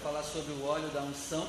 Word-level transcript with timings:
falar 0.00 0.22
sobre 0.22 0.52
o 0.52 0.64
óleo 0.64 0.88
da 0.88 1.02
unção. 1.02 1.46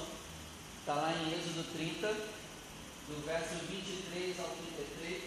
Está 0.79 0.95
lá 0.95 1.13
em 1.13 1.33
Êxodo 1.33 1.63
30, 1.73 2.07
do 2.07 3.26
verso 3.26 3.55
23 3.70 4.39
ao 4.39 4.49
33. 4.49 5.21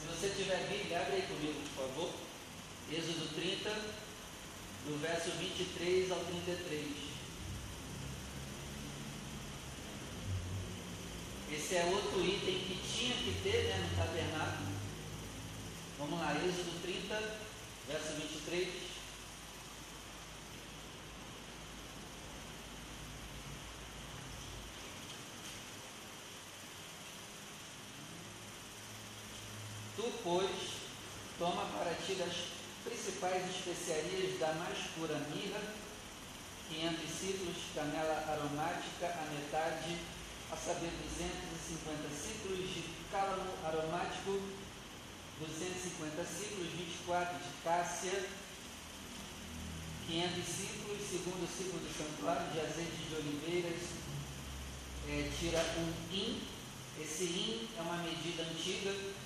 Se 0.00 0.06
você 0.08 0.34
tiver 0.36 0.68
Bíblia, 0.68 1.00
abre 1.00 1.14
aí 1.16 1.22
comigo, 1.22 1.60
por 1.74 1.86
favor. 1.86 2.10
Êxodo 2.90 3.34
30, 3.34 3.70
do 4.86 5.00
verso 5.00 5.30
23 5.30 6.10
ao 6.10 6.18
33. 6.18 7.14
Esse 11.52 11.76
é 11.76 11.84
outro 11.84 12.24
item 12.24 12.58
que 12.58 12.80
tinha 12.82 13.14
que 13.16 13.40
ter 13.42 13.64
né, 13.68 13.88
no 13.88 13.96
tabernáculo. 13.96 14.74
Vamos 15.98 16.18
lá, 16.18 16.34
Êxodo 16.34 16.82
30, 16.82 17.14
verso 17.86 18.12
23. 18.14 18.93
Tu, 30.04 30.12
pois, 30.22 30.50
toma 31.38 31.64
para 31.64 31.94
ti 31.94 32.12
das 32.16 32.34
principais 32.84 33.42
especiarias 33.48 34.38
da 34.38 34.52
mais 34.52 34.76
pura 34.94 35.16
mirra, 35.32 35.62
500 36.68 37.08
ciclos, 37.08 37.56
canela 37.74 38.20
aromática, 38.28 39.06
a 39.06 39.24
metade 39.32 39.96
a 40.52 40.56
saber 40.56 40.92
250 41.08 42.12
ciclos 42.12 42.68
de 42.68 42.84
cálamo 43.10 43.48
aromático, 43.64 44.42
250 45.40 46.22
ciclos, 46.22 46.68
24 46.76 47.38
de 47.38 47.62
cássia, 47.64 48.28
500 50.06 50.44
ciclos, 50.44 51.00
segundo 51.00 51.48
ciclo 51.48 51.80
do 51.80 51.88
santuário 51.96 52.52
de 52.52 52.60
azeite 52.60 53.08
de 53.08 53.14
oliveiras, 53.14 53.80
é, 55.08 55.30
tira 55.40 55.64
um 55.78 56.14
in, 56.14 56.42
esse 57.00 57.24
in 57.24 57.68
é 57.78 57.80
uma 57.80 57.96
medida 58.02 58.42
antiga, 58.42 59.23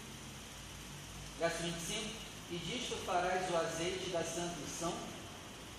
verso 1.39 1.63
25, 1.63 2.03
e 2.51 2.57
disto 2.59 2.97
farás 3.07 3.49
o 3.51 3.57
azeite 3.57 4.11
da 4.11 4.25
santa 4.25 4.57
unção, 4.67 4.93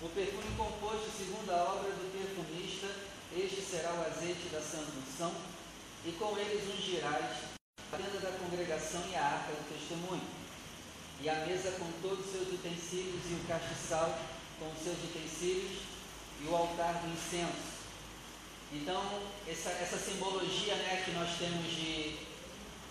o 0.00 0.08
perfume 0.08 0.56
composto 0.56 1.10
segundo 1.16 1.50
a 1.50 1.74
obra 1.74 1.90
do 1.90 2.10
perfumista, 2.10 2.88
este 3.36 3.60
será 3.60 3.92
o 3.92 4.06
azeite 4.06 4.48
da 4.50 4.60
santa 4.60 4.90
unção, 4.96 5.32
e 6.06 6.12
com 6.12 6.38
eles 6.38 6.64
ungirás 6.74 7.44
a 7.92 7.96
tenda 7.96 8.20
da 8.20 8.38
congregação 8.38 9.02
e 9.10 9.14
a 9.14 9.22
arca 9.22 9.52
do 9.52 9.68
testemunho, 9.68 10.24
e 11.20 11.28
a 11.28 11.44
mesa 11.44 11.72
com 11.72 11.92
todos 12.00 12.24
os 12.24 12.32
seus 12.32 12.48
utensílios, 12.48 13.20
e 13.28 13.34
o 13.34 13.46
castiçal 13.46 14.18
com 14.58 14.72
os 14.72 14.82
seus 14.82 14.96
utensílios, 14.96 15.82
e 16.40 16.48
o 16.48 16.56
altar 16.56 17.02
do 17.02 17.12
incenso. 17.12 17.80
Então, 18.72 19.02
essa, 19.46 19.68
essa 19.70 19.98
simbologia 19.98 20.74
né, 20.76 21.02
que 21.04 21.10
nós 21.10 21.36
temos 21.36 21.66
de 21.70 22.16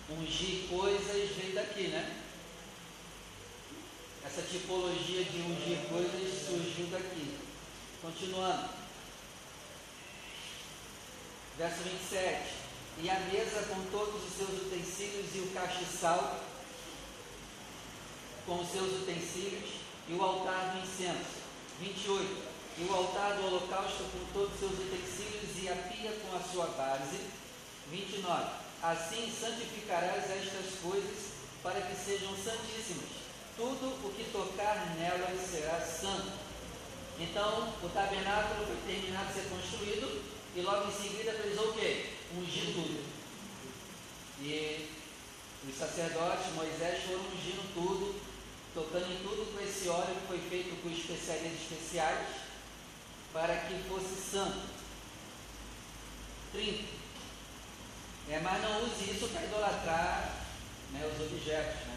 ungir 0.08 0.68
coisas 0.68 1.30
vem 1.36 1.52
daqui, 1.52 1.88
né? 1.88 2.29
Essa 4.24 4.42
tipologia 4.42 5.24
de 5.24 5.38
ungir 5.40 5.78
coisas 5.88 6.46
surgiu 6.46 6.86
daqui. 6.86 7.38
Continuando. 8.02 8.68
Verso 11.56 11.82
27. 11.82 12.54
E 13.02 13.08
a 13.08 13.18
mesa 13.20 13.62
com 13.68 13.82
todos 13.90 14.22
os 14.24 14.36
seus 14.36 14.62
utensílios 14.62 15.34
e 15.34 15.38
o 15.38 15.50
castiçal 15.52 16.44
com 18.44 18.60
os 18.60 18.70
seus 18.70 19.02
utensílios 19.02 19.70
e 20.08 20.12
o 20.12 20.22
altar 20.22 20.72
do 20.72 20.82
incenso. 20.82 21.40
28. 21.80 22.50
E 22.78 22.84
o 22.84 22.94
altar 22.94 23.36
do 23.36 23.46
holocausto 23.46 24.04
com 24.04 24.32
todos 24.32 24.52
os 24.54 24.60
seus 24.60 24.72
utensílios 24.72 25.62
e 25.62 25.68
a 25.68 25.76
pia 25.76 26.12
com 26.12 26.36
a 26.36 26.40
sua 26.40 26.66
base. 26.66 27.20
29. 27.90 28.50
Assim 28.82 29.32
santificarás 29.38 30.30
estas 30.30 30.78
coisas 30.82 31.32
para 31.62 31.80
que 31.80 31.94
sejam 31.94 32.34
santíssimas. 32.36 33.29
Tudo 33.56 34.06
o 34.06 34.14
que 34.14 34.30
tocar 34.30 34.96
nelas 34.96 35.40
será 35.50 35.80
santo. 35.80 36.32
Então, 37.18 37.74
o 37.82 37.88
tabernáculo 37.90 38.66
foi 38.66 38.76
terminado 38.86 39.28
de 39.28 39.34
ser 39.34 39.48
construído 39.50 40.22
e 40.56 40.60
logo 40.62 40.88
em 40.88 40.92
seguida 40.92 41.32
precisou 41.32 41.70
o 41.70 41.74
quê? 41.74 42.06
Ungir 42.36 42.72
tudo. 42.72 43.04
E 44.40 44.88
os 45.68 45.76
sacerdotes, 45.76 46.54
Moisés, 46.54 47.04
foram 47.04 47.20
ungindo 47.20 47.74
tudo, 47.74 48.18
tocando 48.72 49.12
em 49.12 49.22
tudo 49.22 49.52
com 49.52 49.62
esse 49.62 49.88
óleo 49.88 50.14
que 50.14 50.26
foi 50.26 50.38
feito 50.38 50.82
com 50.82 50.88
especiarias 50.90 51.52
especiais, 51.52 52.26
para 53.32 53.54
que 53.56 53.82
fosse 53.88 54.16
santo. 54.30 54.80
30. 56.52 56.84
É, 58.30 58.40
mas 58.40 58.62
não 58.62 58.84
use 58.84 59.10
isso 59.10 59.28
para 59.28 59.44
idolatrar 59.44 60.36
né, 60.92 61.10
os 61.12 61.20
objetos. 61.20 61.89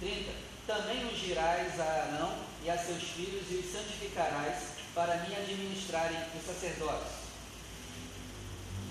Né? 0.00 0.24
30. 0.26 0.32
Também 0.66 1.04
ungirás 1.06 1.78
a 1.78 1.84
Arão 1.84 2.38
e 2.64 2.70
a 2.70 2.76
seus 2.76 3.02
filhos 3.02 3.44
e 3.50 3.54
os 3.56 3.72
santificarás 3.72 4.76
para 4.94 5.16
me 5.18 5.34
administrarem 5.34 6.18
os 6.36 6.44
sacerdotes. 6.44 7.12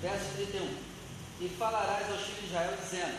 Verso 0.02 0.26
31. 0.36 0.78
E 1.42 1.50
falarás 1.50 2.10
aos 2.10 2.22
filhos 2.22 2.40
de 2.40 2.46
Israel, 2.46 2.78
dizendo: 2.82 3.18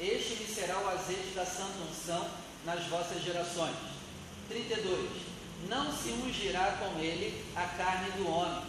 Este 0.00 0.34
lhe 0.34 0.52
será 0.52 0.78
o 0.78 0.88
azeite 0.88 1.32
da 1.34 1.46
santa 1.46 1.78
unção 1.88 2.28
nas 2.64 2.84
vossas 2.86 3.22
gerações. 3.22 3.76
32. 4.48 5.22
Não 5.68 5.92
se 5.96 6.08
ungirá 6.08 6.72
com 6.72 6.98
ele 6.98 7.44
a 7.54 7.64
carne 7.76 8.10
do 8.12 8.28
homem, 8.28 8.64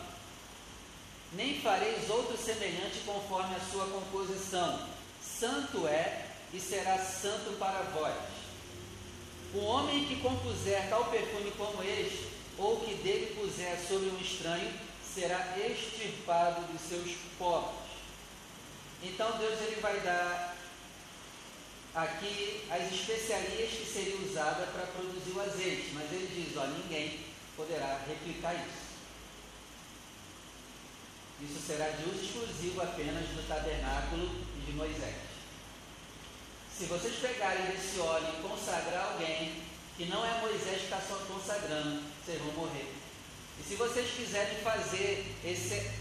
nem 1.34 1.59
fareis 1.59 2.07
outro 2.07 2.38
semelhante 2.38 3.00
conforme 3.03 3.56
a 3.56 3.72
sua 3.72 3.88
composição. 3.88 4.88
Santo 5.19 5.88
é 5.88 6.28
e 6.53 6.59
será 6.59 7.00
santo 7.00 7.57
para 7.57 7.81
vós. 7.91 8.13
O 9.53 9.59
homem 9.66 10.06
que 10.06 10.19
compuser 10.19 10.90
tal 10.90 11.06
perfume 11.06 11.52
como 11.52 11.84
este, 11.84 12.28
ou 12.58 12.79
que 12.79 12.96
dele 12.96 13.35
puser 13.40 13.79
sobre 13.88 14.09
um 14.09 14.20
estranho, 14.20 14.72
será 15.14 15.55
extirpado 15.58 16.61
dos 16.72 16.82
seus 16.82 17.11
povos. 17.38 17.84
Então 19.03 19.38
Deus 19.38 19.61
ele 19.61 19.79
vai 19.79 20.00
dar 20.00 20.55
aqui 21.94 22.64
as 22.72 22.91
especiarias 22.91 23.70
que 23.70 23.85
seriam 23.85 24.23
usadas 24.23 24.70
para 24.70 24.88
produzir 24.88 25.32
o 25.35 25.41
azeite, 25.41 25.91
mas 25.94 26.11
ele 26.11 26.28
diz, 26.34 26.58
ó, 26.58 26.66
ninguém 26.66 27.20
poderá 27.56 28.02
replicar 28.08 28.56
isso. 28.56 28.84
Isso 31.41 31.67
será 31.67 31.90
de 31.90 32.09
uso 32.09 32.23
exclusivo 32.23 32.82
apenas 32.82 33.28
do 33.28 33.47
tabernáculo 33.47 34.29
de 34.66 34.72
Moisés. 34.72 35.33
Se 36.78 36.85
vocês 36.85 37.16
pegarem 37.17 37.75
esse 37.75 37.99
óleo 37.99 38.28
e 38.28 38.41
consagrar 38.41 39.14
alguém, 39.14 39.61
que 39.96 40.05
não 40.05 40.25
é 40.25 40.41
Moisés 40.41 40.79
que 40.79 40.84
está 40.85 40.99
só 40.99 41.16
consagrando, 41.28 42.02
vocês 42.25 42.41
vão 42.41 42.53
morrer. 42.53 42.91
E 43.59 43.64
se 43.64 43.75
vocês 43.75 44.09
quiserem 44.09 44.58
fazer 44.58 45.35
esse, 45.46 45.91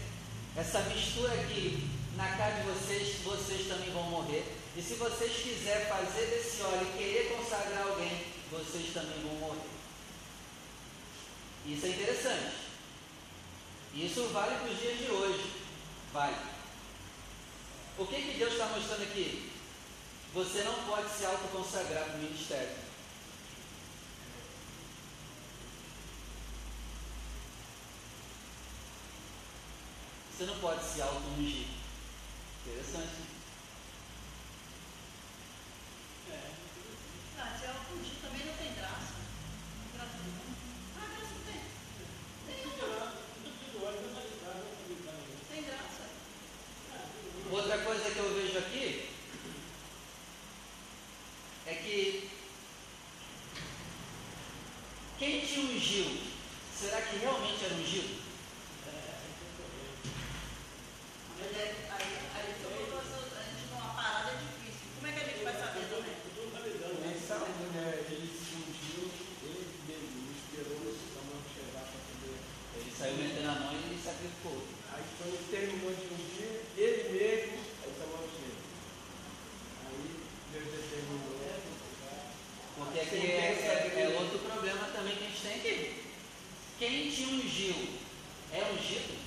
essa 0.57 0.79
mistura 0.89 1.31
aqui 1.33 1.87
na 2.15 2.27
cara 2.35 2.55
de 2.55 2.63
vocês, 2.63 3.17
vocês 3.23 3.67
também 3.67 3.91
vão 3.91 4.03
morrer. 4.03 4.43
E 4.75 4.81
se 4.81 4.95
vocês 4.95 5.31
quiserem 5.43 5.85
fazer 5.85 6.25
desse 6.25 6.63
óleo 6.63 6.87
e 6.87 6.97
querer 6.97 7.37
consagrar 7.37 7.87
alguém, 7.87 8.25
vocês 8.51 8.91
também 8.93 9.21
vão 9.21 9.35
morrer. 9.35 9.69
Isso 11.67 11.85
é 11.85 11.89
interessante. 11.89 12.55
Isso 13.93 14.27
vale 14.33 14.55
para 14.55 14.71
os 14.71 14.79
dias 14.79 14.97
de 14.97 15.11
hoje. 15.11 15.51
Vale. 16.11 16.35
O 17.99 18.07
que, 18.07 18.15
que 18.15 18.37
Deus 18.39 18.53
está 18.53 18.65
mostrando 18.65 19.03
aqui? 19.03 19.52
Você 20.33 20.63
não 20.63 20.73
pode 20.85 21.09
se 21.15 21.25
autoconsagrar 21.25 22.05
para 22.05 22.15
o 22.15 22.17
ministério. 22.17 22.75
Você 30.31 30.45
não 30.45 30.57
pode 30.57 30.83
se 30.83 31.01
auto-ungir. 31.03 31.67
Interessante. 32.65 33.42
comida 73.33 73.49
a 73.49 73.55
mão 73.55 73.73
e 73.73 73.97
sacrificou. 73.97 74.61
Aí 74.93 75.03
quando 75.17 75.49
terminou 75.49 75.91
de 75.93 76.05
ungir, 76.13 76.61
ele 76.77 77.09
mesmo, 77.17 77.57
aí 77.83 77.91
tomou 77.97 78.21
o 78.21 78.29
cheiro. 78.29 78.61
Aí 79.87 80.19
Deus 80.53 80.65
determinou. 80.65 81.39
Né? 81.41 81.59
Porque 82.77 82.99
aqui 82.99 83.15
é, 83.15 83.39
é, 83.39 83.91
é, 83.95 84.01
é, 84.01 84.19
outro 84.19 84.39
problema 84.39 84.87
também 84.93 85.15
que 85.15 85.25
a 85.25 85.27
gente 85.27 85.41
tem 85.41 85.55
aqui. 85.55 86.03
Quem 86.77 87.09
te 87.09 87.23
ungiu 87.23 87.75
é 88.51 88.71
ungido? 88.71 89.23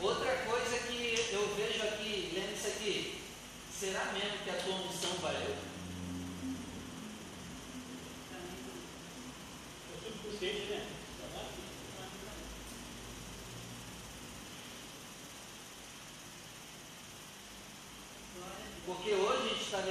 Outra 0.00 0.32
coisa 0.46 0.78
que 0.78 1.28
eu 1.32 1.54
vejo 1.56 1.82
aqui, 1.82 2.30
lembra 2.32 2.52
isso 2.52 2.68
aqui, 2.68 3.20
será 3.76 4.12
mesmo 4.12 4.38
que 4.44 4.50
a 4.50 4.54
tua 4.54 4.76
unção 4.76 5.10
valeu? 5.20 5.67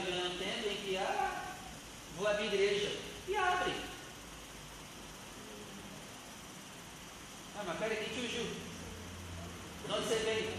chegando 0.06 0.38
tempo 0.38 0.70
em 0.70 0.76
que, 0.76 0.98
ah, 0.98 1.56
vou 2.18 2.28
abrir 2.28 2.46
igreja. 2.46 3.00
E 3.28 3.36
abre. 3.36 3.74
Ah, 7.58 7.64
mas 7.66 7.80
peraí, 7.80 7.98
que 7.98 8.14
tio 8.14 8.30
Ju. 8.30 8.46
De 9.86 9.94
onde 9.94 10.08
você 10.08 10.16
veio? 10.16 10.54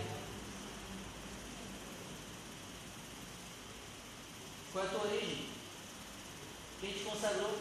Qual 4.73 4.85
é 4.85 4.87
a 4.87 4.91
tua 4.91 5.05
origem? 5.05 5.49
Quem 6.81 6.93
te 6.93 7.01
consagrou? 7.01 7.58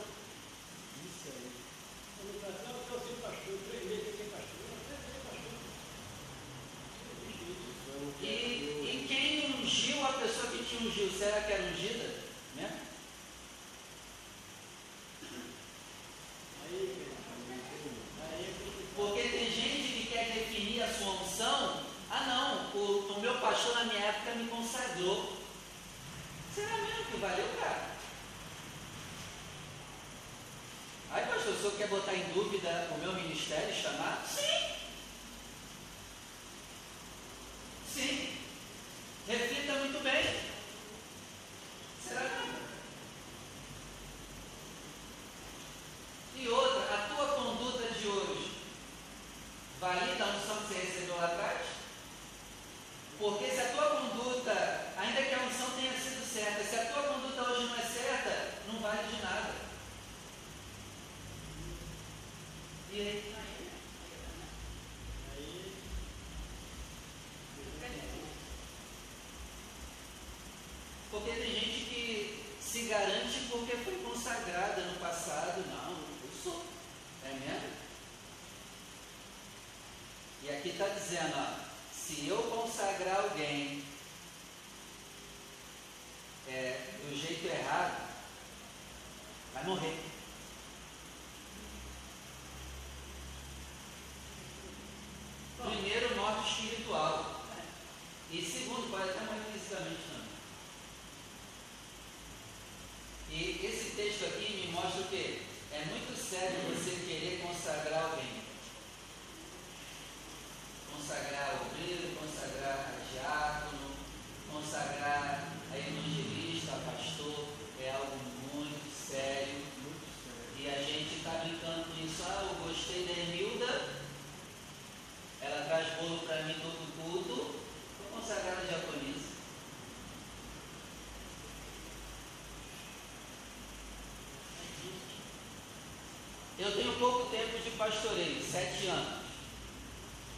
Eu 136.67 136.75
tenho 136.75 136.93
pouco 136.99 137.29
tempo 137.29 137.57
de 137.63 137.69
pastoreio, 137.77 138.43
sete 138.43 138.87
anos. 138.87 139.23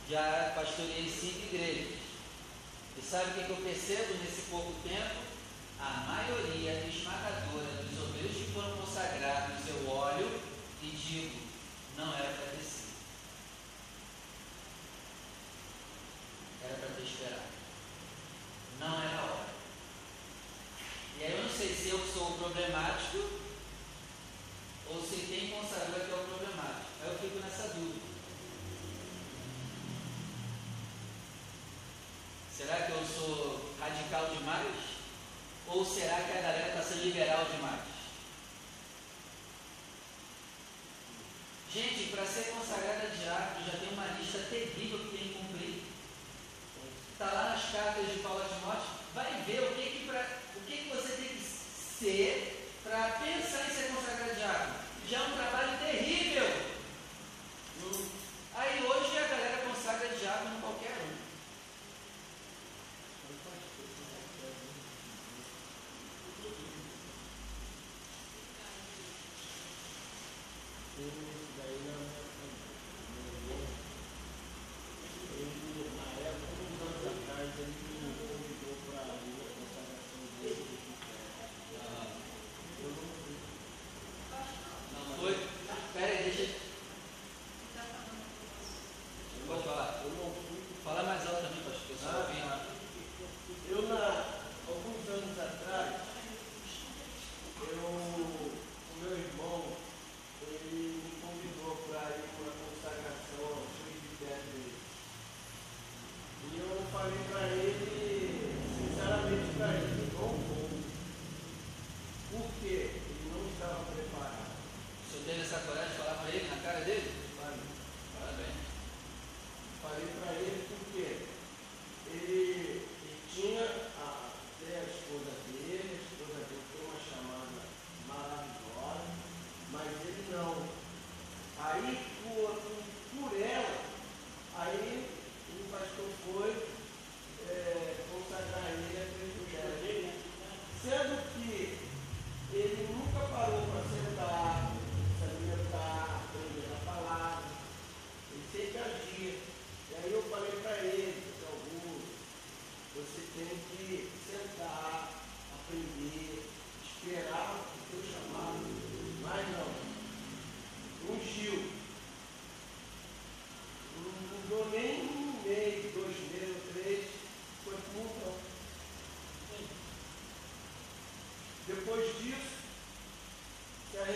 Já 0.07 0.53
pastorei 0.53 1.09
cinco 1.09 1.39
igrejas. 1.51 1.97
E 2.95 3.01
sabe 3.01 3.31
o 3.31 3.45
que, 3.45 3.49
eu 3.49 3.55
percebo 3.55 4.13
nesse 4.23 4.43
pouco 4.43 4.75
tempo? 4.87 5.15
A 5.79 6.05
maioria 6.05 6.85
esmagadora 6.87 7.81
dos 7.81 8.03
obreiros 8.03 8.37
que 8.37 8.51
foram 8.53 8.77
consagrados, 8.77 9.67
eu 9.69 9.89
olho 9.89 10.39
e 10.83 10.87
digo, 10.91 11.35
não 11.97 12.13
era 12.13 12.29
para 12.33 12.51
ter 12.55 12.63
radical 34.09 34.35
demais? 34.35 34.75
Ou 35.67 35.85
será 35.85 36.15
que 36.15 36.37
a 36.37 36.41
galera 36.41 36.69
está 36.69 36.81
sendo 36.81 37.03
liberal 37.03 37.45
demais? 37.45 37.81
Gente, 41.71 42.09
para 42.09 42.25
ser 42.25 42.51
consagrada 42.51 43.07
de 43.07 43.29
água 43.29 43.61
já 43.63 43.77
tem 43.77 43.89
uma 43.93 44.07
lista 44.19 44.39
terrível 44.49 44.99
que 44.99 45.17
tem 45.17 45.27
que 45.27 45.33
cumprir. 45.35 45.83
Está 47.13 47.25
lá 47.25 47.49
nas 47.51 47.71
cartas 47.71 48.07
de 48.11 48.19
Paulo 48.19 48.43
Timóteo. 48.43 48.89
Vai 49.13 49.43
ver 49.45 49.63
o 49.63 49.75
que, 49.75 49.89
que, 49.89 50.07
pra, 50.07 50.25
o 50.55 50.61
que, 50.61 50.77
que 50.77 50.89
você 50.89 51.13
tem 51.13 51.27
que 51.27 51.43
ser 51.43 52.71
para 52.83 53.09
pensar 53.19 53.69
em 53.69 53.75
ser 53.75 53.93
consagrada 53.93 54.33
de 54.33 54.43
água 54.43 54.75
Já 55.07 55.17
é 55.17 55.27
um 55.27 55.37
trabalho 55.37 55.58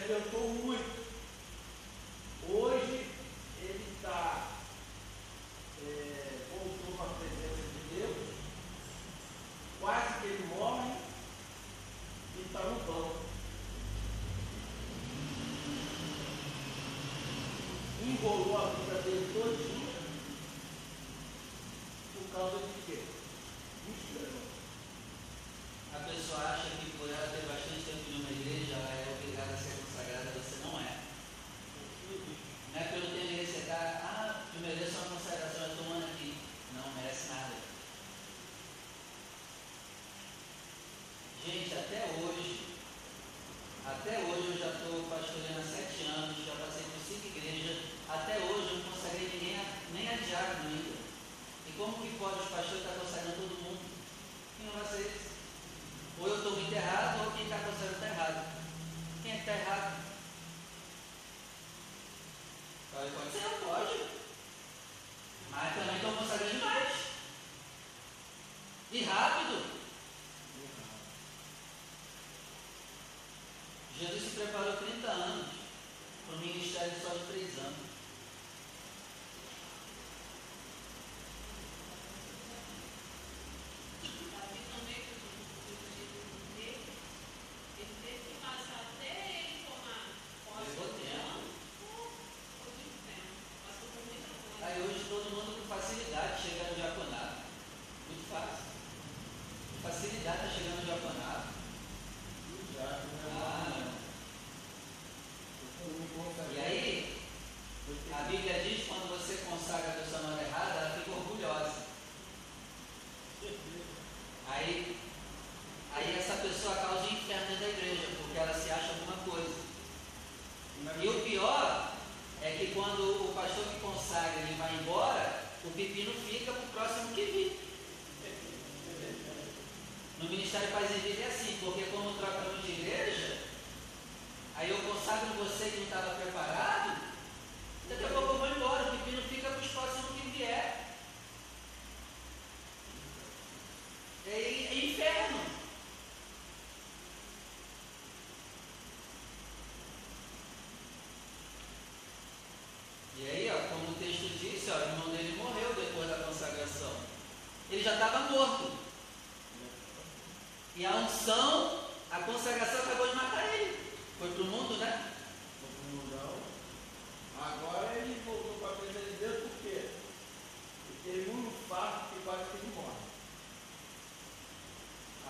cantou 0.08 0.53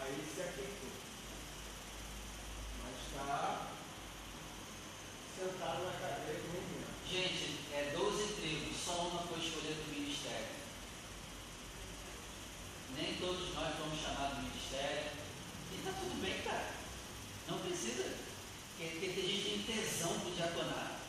Aí 0.04 0.12
ele 0.12 0.28
se 0.36 0.42
aquietou. 0.42 0.92
Mas 2.84 3.08
está 3.08 3.68
sentado 5.40 5.86
na 5.86 5.92
cadeira 5.94 6.42
de 6.42 6.48
reunião. 6.52 6.92
Gente, 7.10 7.60
é 7.72 7.96
12 7.96 8.34
tribos, 8.34 8.84
só 8.84 9.08
uma 9.08 9.22
foi 9.24 9.40
escolhida 9.40 9.76
do 9.76 9.96
ministério. 9.96 10.48
Nem 12.98 13.16
todos 13.16 13.54
nós 13.56 13.78
fomos 13.78 14.02
chamados 14.02 14.40
do 14.40 14.44
ministério. 14.44 15.12
E 15.72 15.76
está 15.76 15.92
tudo 15.94 16.22
bem, 16.22 16.42
cara. 16.42 16.74
Não 17.48 17.60
precisa. 17.60 18.04
Porque, 18.76 18.92
porque 18.92 19.08
tem 19.08 19.26
gente 19.26 19.42
que 19.42 19.64
tem 19.64 19.78
tesão 19.78 20.12
do 20.18 20.36
diaconato. 20.36 21.00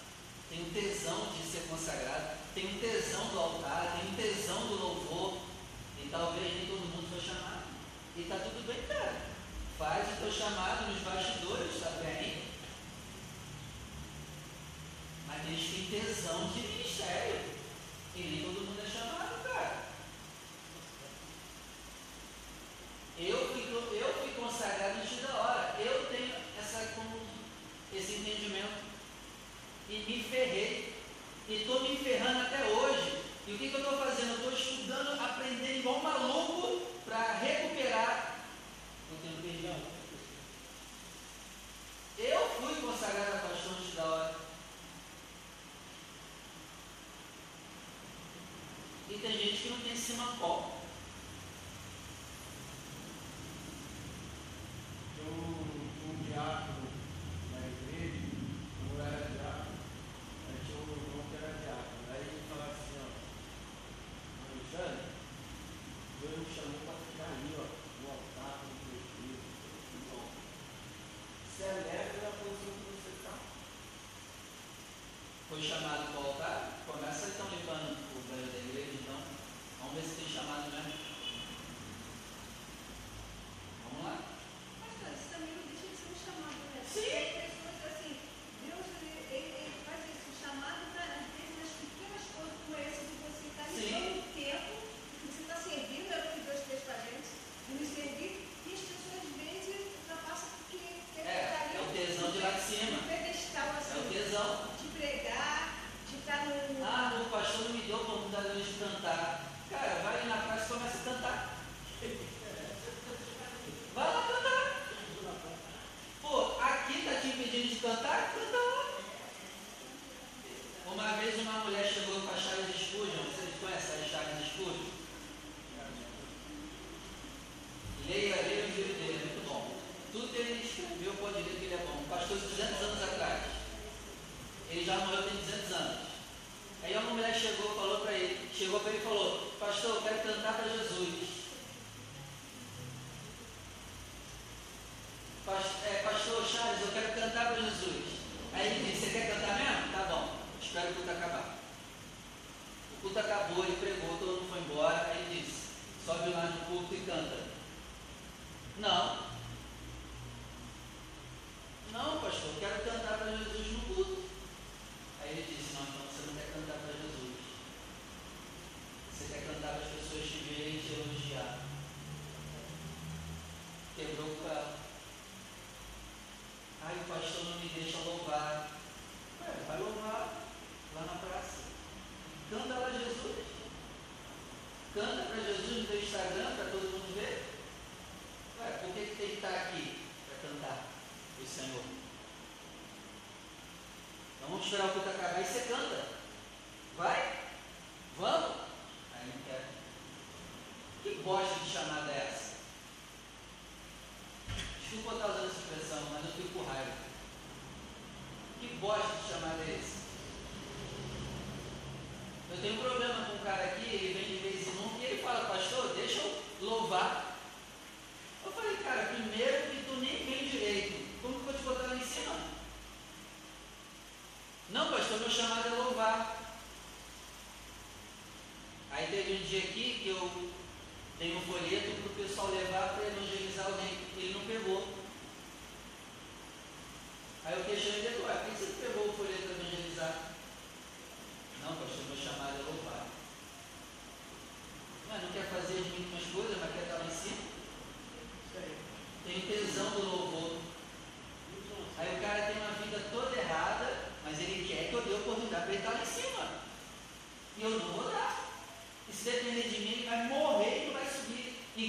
Tem 0.48 0.62
um 0.62 0.70
tesão 0.70 1.32
de 1.32 1.42
ser 1.50 1.66
consagrado. 1.68 2.38
Tem 2.54 2.66
um 2.68 2.78
tesão 2.78 3.26
do 3.26 3.40
altar. 3.40 3.98
Tem 3.98 4.12
um 4.12 4.14
tesão 4.14 4.68
do 4.68 4.76
louvor. 4.76 5.42
E 6.00 6.08
talvez 6.08 6.54
nem 6.54 6.66
todo 6.68 6.86
mundo 6.94 7.10
foi 7.10 7.20
chamado. 7.20 7.63
E 8.16 8.22
está 8.22 8.36
tudo 8.36 8.64
bem, 8.64 8.80
cara. 8.86 9.12
Faz 9.76 10.12
o 10.12 10.16
teu 10.20 10.32
chamado 10.32 10.86
nos 10.86 11.02
bastidores, 11.02 11.74
está 11.74 11.90
bem? 12.00 12.44
Mas 15.26 15.46
eles 15.48 15.90
têm 15.90 16.00
tesão 16.00 16.48
de 16.48 16.60
ministério. 16.60 17.40
E 18.14 18.22
nem 18.22 18.42
todo 18.44 18.66
mundo 18.66 18.80
é 18.80 18.88
chamado. 18.88 19.43
foi 75.54 75.62
chamado 75.62 76.23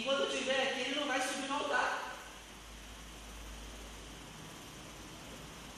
quando 0.05 0.21
eu 0.21 0.31
estiver 0.31 0.61
aqui, 0.61 0.81
ele 0.81 0.99
não 0.99 1.07
vai 1.07 1.19
subir 1.19 1.47
no 1.47 1.55
altar. 1.55 2.13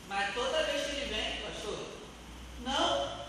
Mas 0.10 0.34
toda 0.34 0.64
vez 0.64 0.86
que 0.86 0.92
ele 0.98 1.14
vem, 1.14 1.42
pastor, 1.42 1.80
não. 2.62 3.26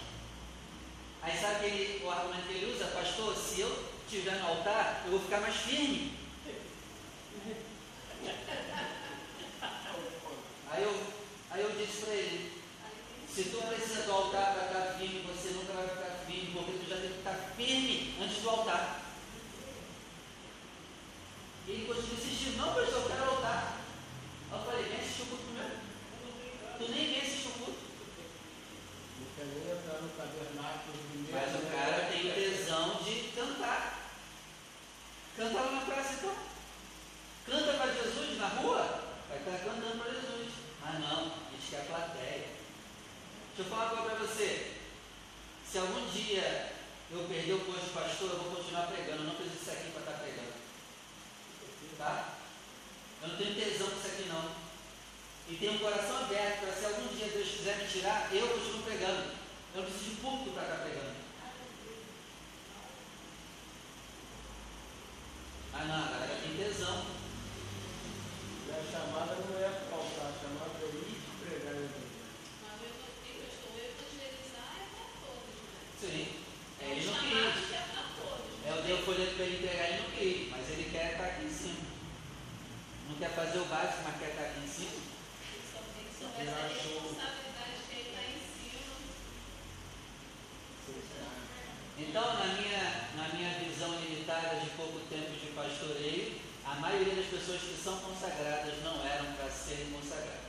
Aí 1.23 1.39
sabe 1.41 2.01
o 2.05 2.11
argumento 2.11 2.49
que 2.49 2.55
ele 2.55 2.75
usa, 2.75 2.87
pastor, 2.87 3.37
se 3.37 3.61
eu 3.61 3.89
estiver 4.05 4.41
no 4.41 4.49
altar, 4.49 5.03
eu 5.05 5.13
vou 5.13 5.21
ficar 5.21 5.41
mais 5.41 5.55
firme. 5.55 6.18
maioria 96.79 97.15
das 97.17 97.27
pessoas 97.27 97.61
que 97.61 97.77
são 97.83 97.99
consagradas 97.99 98.75
não 98.85 99.05
eram 99.05 99.33
para 99.33 99.51
serem 99.51 99.91
consagradas. 99.91 100.48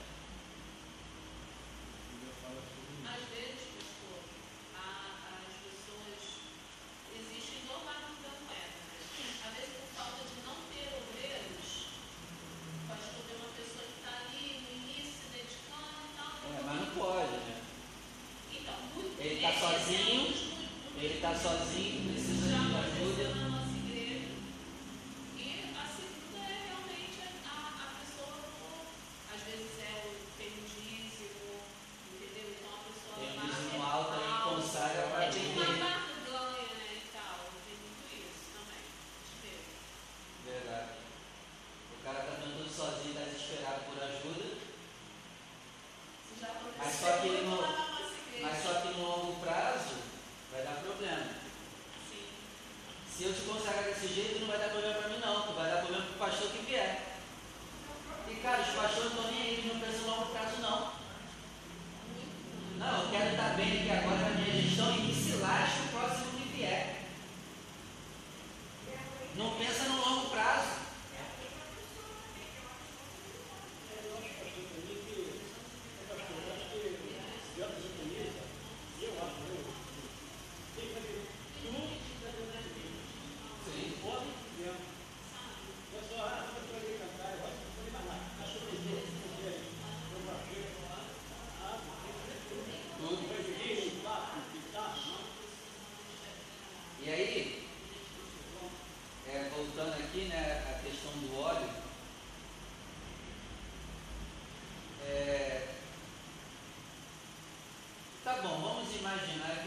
imagine 109.10 109.59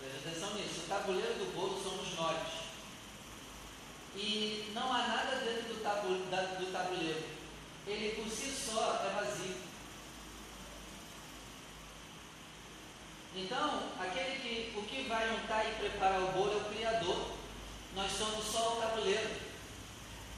preste 0.00 0.28
atenção 0.28 0.54
nisso. 0.54 0.80
O 0.80 0.88
tabuleiro 0.88 1.34
do 1.34 1.54
bolo 1.54 1.80
somos 1.82 2.14
nós. 2.16 2.36
E 4.16 4.72
não 4.74 4.92
há 4.92 5.06
nada 5.06 5.36
dentro 5.36 5.74
do, 5.74 5.82
tabu, 5.82 6.08
do 6.08 6.72
tabuleiro. 6.72 7.22
Ele 7.86 8.20
por 8.20 8.28
si 8.30 8.50
só 8.50 9.04
é 9.04 9.14
vazio. 9.14 9.56
Então, 13.36 13.90
aquele 13.98 14.40
que 14.40 14.78
o 14.78 14.82
que 14.82 15.08
vai 15.08 15.30
untar 15.34 15.66
e 15.66 15.74
preparar 15.74 16.22
o 16.22 16.32
bolo 16.32 16.52
é 16.52 16.56
o 16.56 16.74
Criador. 16.74 17.30
Nós 17.94 18.10
somos 18.12 18.44
só 18.46 18.74
o 18.74 18.80
tabuleiro. 18.80 19.30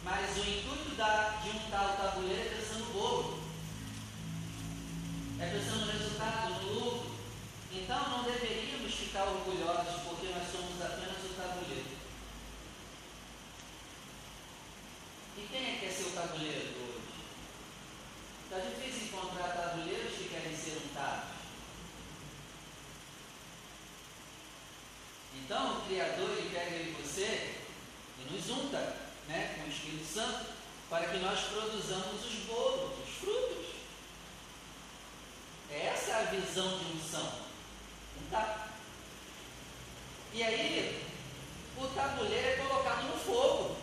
Mas 0.05 0.37
o 0.37 0.41
intuito 0.41 0.97
da, 0.97 1.41
de 1.43 1.51
untar 1.51 1.95
o 1.95 1.97
tabuleiro 1.97 2.43
é 2.43 2.55
pensando 2.57 2.85
no 2.87 2.93
bolo. 2.93 3.43
É 5.39 5.47
pensando 5.51 5.87
no 5.87 5.93
resultado, 5.93 6.63
no 6.63 6.73
lucro 6.73 7.12
então 7.75 8.09
não 8.11 8.23
deveríamos 8.25 8.95
ficar 8.95 9.25
orgulhosos 9.25 10.03
porque 10.03 10.27
nós 10.27 10.51
somos 10.53 10.81
apenas 10.83 11.25
o 11.25 11.35
tabuleiro. 11.35 11.97
E 15.39 15.47
quem 15.51 15.75
é 15.75 15.79
que 15.79 15.87
é 15.87 15.91
seu 15.91 16.13
tabuleiro 16.13 16.69
hoje? 16.69 17.03
Está 18.45 18.59
difícil 18.59 19.07
encontrar 19.09 19.57
tabuleiros 19.57 20.13
que 20.13 20.29
querem 20.29 20.55
ser 20.55 20.83
untados. 20.85 21.31
Então 25.35 25.79
o 25.79 25.87
Criador 25.87 26.31
ele 26.31 26.51
pega 26.55 26.77
ele 26.77 27.03
você 27.03 27.55
e 28.19 28.33
nos 28.33 28.51
unta 28.51 28.97
né, 29.29 29.55
com 29.57 29.65
o 29.65 29.73
Espírito 29.73 30.05
Santo 30.05 30.45
para 30.91 31.09
que 31.09 31.19
nós 31.21 31.41
produzamos 31.41 32.23
os 32.23 32.35
bolos, 32.45 32.99
os 32.99 33.15
frutos. 33.15 33.67
Essa 35.71 36.11
é 36.11 36.15
a 36.21 36.31
visão 36.31 36.79
de 36.79 36.85
unção 36.99 37.52
tá? 38.31 38.69
E 40.33 40.43
aí, 40.43 41.07
o 41.77 41.87
tabuleiro 41.89 42.49
é 42.49 42.57
colocado 42.57 43.03
no 43.05 43.19
fogo. 43.19 43.77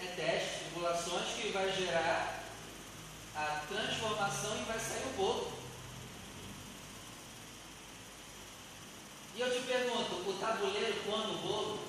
É 0.00 0.06
teste, 0.16 0.64
tribulações 0.64 1.28
que 1.34 1.48
vai 1.48 1.72
gerar 1.72 2.44
a 3.34 3.62
transformação 3.68 4.56
e 4.56 4.64
vai 4.64 4.78
sair 4.78 5.06
o 5.06 5.16
bolo. 5.16 5.52
E 9.34 9.40
eu 9.40 9.50
te 9.50 9.66
pergunto, 9.66 10.28
o 10.28 10.38
tabuleiro 10.38 11.02
quando 11.04 11.34
o 11.34 11.38
bolo? 11.38 11.80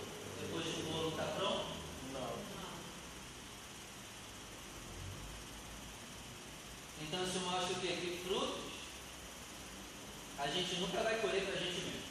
Depois 0.41 0.65
que 0.65 0.81
o 0.81 0.93
bolo 0.93 1.09
está 1.09 1.23
pronto? 1.23 1.80
Então 7.01 7.23
isso 7.23 7.39
mostra 7.39 7.73
o 7.73 7.79
quê? 7.81 7.87
Que 7.99 8.21
frutos 8.27 8.71
a 10.37 10.47
gente 10.47 10.75
nunca 10.81 11.03
vai 11.03 11.19
colher 11.21 11.45
para 11.45 11.53
a 11.53 11.57
gente 11.57 11.81
mesmo. 11.81 12.01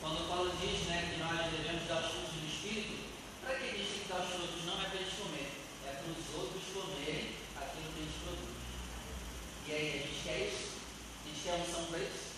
Quando 0.00 0.28
Paulo 0.28 0.52
diz 0.60 0.86
né, 0.86 1.10
que 1.10 1.20
nós 1.20 1.50
devemos 1.50 1.88
dar 1.88 2.04
os 2.04 2.12
frutos 2.12 2.36
do 2.36 2.46
Espírito, 2.46 3.08
para 3.40 3.54
que 3.54 3.72
tem 3.72 3.84
que 3.84 4.08
dar 4.08 4.20
os 4.20 4.28
frutos? 4.28 4.64
Não 4.66 4.74
é 4.74 4.84
para 4.84 5.00
a 5.00 5.02
gente 5.02 5.16
comer, 5.16 5.50
é 5.86 5.90
para 5.90 6.12
os 6.12 6.34
outros 6.36 6.62
comerem 6.74 7.34
aquilo 7.56 7.92
que 7.92 8.00
a 8.00 8.04
gente 8.04 8.20
produz. 8.22 8.58
E 9.66 9.72
aí, 9.72 9.88
a 9.88 10.06
gente 10.06 10.22
quer 10.22 10.48
isso? 10.48 10.68
A 11.24 11.28
gente 11.28 11.42
quer 11.42 11.54
unção 11.54 11.84
para 11.86 11.98
isso? 11.98 12.28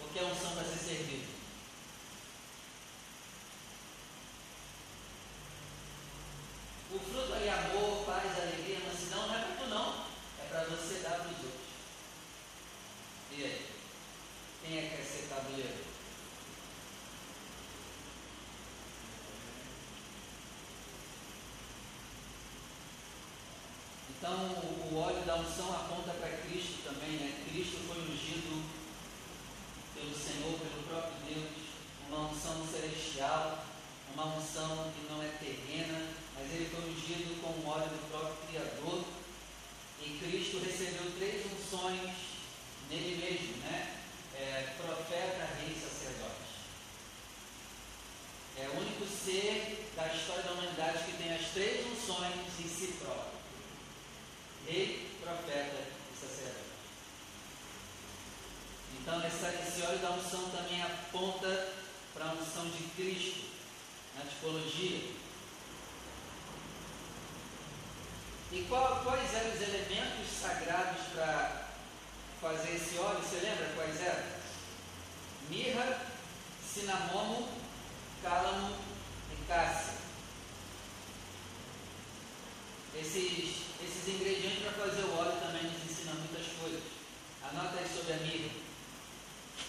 Ou 0.00 0.08
quer 0.08 0.24
unção 0.24 0.52
para 0.54 0.64
ser 0.64 0.78
servido? 0.78 1.28
O 6.90 6.98
fruto 6.98 7.34
ali, 7.34 7.48
amor, 7.48 8.06
paz, 8.06 8.30
alegria, 8.38 8.80
mansidão, 8.80 9.26
não 9.26 9.34
é 9.34 9.38
para 9.42 9.56
tu 9.56 9.68
não, 9.68 10.06
é 10.40 10.48
para 10.48 10.64
você 10.64 11.00
dar 11.00 11.18
para 11.18 11.32
os 11.34 11.44
outros. 11.44 11.68
E 13.32 13.44
aí? 13.44 13.68
Quem 14.62 14.78
é 14.78 14.82
que 14.82 14.96
quer 14.96 15.02
ser 15.04 15.28
tabuleiro? 15.28 15.88
Então, 24.28 24.44
o 24.92 24.98
óleo 24.98 25.24
da 25.24 25.36
unção 25.36 25.72
aponta 25.72 26.12
para 26.12 26.28
Cristo 26.28 26.84
também, 26.84 27.16
né? 27.16 27.32
Cristo 27.48 27.78
foi 27.88 27.96
ungido 27.96 28.62
pelo 29.94 30.12
Senhor, 30.12 30.52
pelo 30.52 30.82
próprio 30.82 31.16
Deus, 31.24 31.48
uma 32.06 32.28
unção 32.28 32.62
celestial, 32.70 33.64
uma 34.12 34.36
unção 34.36 34.92
que 34.92 35.10
não 35.10 35.22
é 35.22 35.28
terrena, 35.40 36.12
mas 36.34 36.52
ele 36.52 36.68
foi 36.68 36.90
ungido 36.90 37.40
com 37.40 37.48
o 37.56 37.72
óleo 37.72 37.88
do 37.88 38.10
próprio 38.10 38.36
Criador. 38.50 39.04
E 40.02 40.18
Cristo 40.18 40.58
recebeu 40.58 41.10
três 41.16 41.46
unções 41.46 42.12
nele 42.90 43.16
mesmo, 43.16 43.56
né? 43.64 43.96
É, 44.36 44.74
profeta, 44.76 45.48
rei 45.56 45.72
e 45.72 45.80
sacerdote. 45.80 46.52
É 48.58 48.68
o 48.68 48.78
único 48.78 49.06
ser 49.06 49.90
da 49.96 50.06
história 50.14 50.42
da 50.42 50.52
humanidade 50.52 51.04
que 51.04 51.16
tem 51.16 51.32
as 51.32 51.48
três 51.54 51.86
unções 51.86 52.34
em 52.60 52.68
si 52.68 52.92
próprio 53.00 53.37
rei, 54.68 55.16
profeta 55.22 55.84
e 56.12 56.16
sacerdote. 56.16 56.58
Então, 59.00 59.22
essa, 59.22 59.48
esse 59.48 59.82
óleo 59.82 59.98
da 59.98 60.10
unção 60.10 60.50
também 60.50 60.82
aponta 60.82 61.72
para 62.14 62.26
a 62.26 62.32
unção 62.32 62.68
de 62.70 62.82
Cristo, 62.96 63.44
na 64.16 64.24
tipologia. 64.24 65.18
E 68.50 68.66
qual, 68.68 69.02
quais 69.04 69.34
eram 69.34 69.50
os 69.50 69.60
elementos 69.60 70.28
sagrados 70.40 71.02
para 71.14 71.68
fazer 72.40 72.76
esse 72.76 72.98
óleo? 72.98 73.20
Você 73.20 73.36
lembra 73.36 73.72
quais 73.74 74.00
eram? 74.00 74.38
Mirra, 75.50 76.06
cinamomo, 76.62 77.48
cálamo 78.22 78.76
e 79.32 79.46
cássia. 79.46 79.98
Esses, 82.94 83.68
esses 83.80 84.08
ingredientes 84.08 84.62
para 84.62 84.86
fazer 84.86 85.02
o 85.02 85.16
óleo 85.16 85.40
também 85.40 85.62
nos 85.62 85.84
ensinam 85.84 86.14
muitas 86.16 86.46
coisas. 86.58 86.82
Anota 87.42 87.78
aí 87.78 87.86
sobre 87.88 88.12
a 88.12 88.16
mirra. 88.16 88.50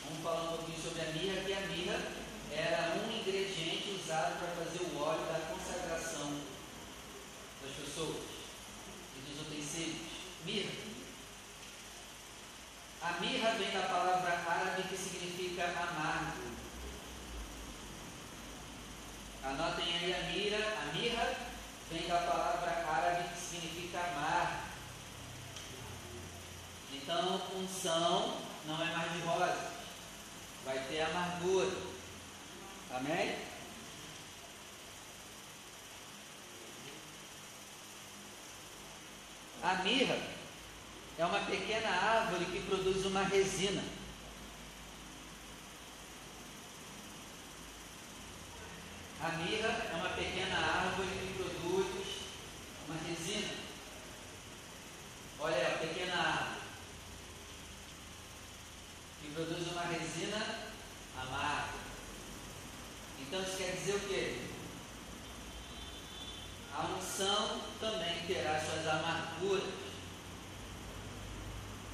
Vamos 0.06 0.24
falar 0.24 0.42
um 0.44 0.58
pouquinho 0.58 0.82
sobre 0.82 1.02
a 1.02 1.12
mirra, 1.12 1.44
que 1.46 1.54
a 1.54 1.62
mirra 1.68 2.00
era 2.52 2.98
um 2.98 3.20
ingrediente 3.20 3.92
usado 3.92 4.40
para 4.40 4.66
fazer 4.66 4.82
o 4.82 5.00
óleo 5.00 5.26
da 5.28 5.40
consagração 5.54 6.42
das 7.62 7.72
pessoas 7.76 8.18
e 9.16 9.30
dos 9.30 9.42
utensílios. 9.42 10.02
Mirra. 10.44 10.72
A 13.02 13.20
mirra 13.22 13.52
vem 13.52 13.72
da 13.72 13.88
palavra 13.88 14.32
árabe 14.32 14.84
que 14.90 14.98
significa 14.98 15.66
amargo. 15.66 16.50
Anotem 19.44 19.98
aí 19.98 20.14
a 20.14 20.24
mirra, 20.32 20.82
a 20.82 20.94
mirra 20.94 21.50
vem 21.92 22.08
da 22.08 22.18
palavra 22.20 22.86
árabe 22.88 23.30
que 23.30 23.40
significa 23.40 24.00
amar. 24.00 24.66
Então, 26.94 27.42
unção 27.56 28.38
não 28.66 28.82
é 28.82 28.86
mais 28.86 29.12
de 29.14 29.20
rosa, 29.20 29.72
vai 30.66 30.80
ter 30.88 31.02
amargura. 31.02 31.72
Amém? 32.92 33.38
A 39.62 39.76
mirra 39.84 40.18
é 41.18 41.26
uma 41.26 41.40
pequena 41.40 41.90
árvore 41.90 42.46
que 42.46 42.62
produz 42.62 43.06
uma 43.06 43.24
resina. 43.24 43.84
A 49.22 49.30
mirra 49.34 49.90
é 49.92 49.96
uma 49.96 50.10
pequena 50.10 50.58
árvore 50.58 51.10
que 51.10 51.34
produz 51.38 51.88
uma 52.88 52.96
resina. 53.06 53.54
Olha 55.42 55.56
aí, 55.56 55.66
a 55.66 55.78
pequena 55.78 56.16
árvore 56.16 56.60
que 59.22 59.32
produz 59.34 59.68
uma 59.68 59.84
resina 59.84 60.70
amarga. 61.22 61.80
Então 63.20 63.44
isso 63.44 63.58
quer 63.58 63.76
dizer 63.76 63.96
o 63.96 64.00
quê? 64.08 64.42
A 66.74 66.86
unção 66.98 67.62
também 67.80 68.26
terá 68.26 68.60
suas 68.60 68.88
amarguras. 68.88 69.74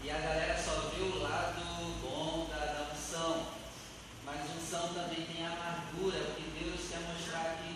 E 0.04 0.12
a 0.12 0.20
galera 0.20 0.62
só 0.62 0.90
vê 0.90 1.02
o 1.02 1.24
lado 1.24 1.62
bom 2.02 2.48
da, 2.50 2.66
da 2.66 2.94
unção. 2.94 3.48
Mas 4.24 4.50
unção 4.52 4.94
também 4.94 5.26
tem 5.26 5.46
amargura, 5.46 6.20
o 6.20 6.36
que 6.36 6.64
Deus 6.64 6.88
quer 6.88 7.00
mostrar 7.00 7.42
aqui. 7.42 7.76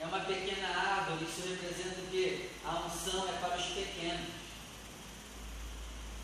É 0.00 0.06
uma 0.06 0.20
pequena 0.20 0.68
árvore, 0.68 1.24
isso 1.24 1.48
representa 1.48 2.00
o 2.00 2.10
quê? 2.94 3.10
A 3.10 3.10
unção 3.10 3.28
é 3.28 3.32
para 3.38 3.56
os 3.56 3.64
pequenos. 3.64 4.30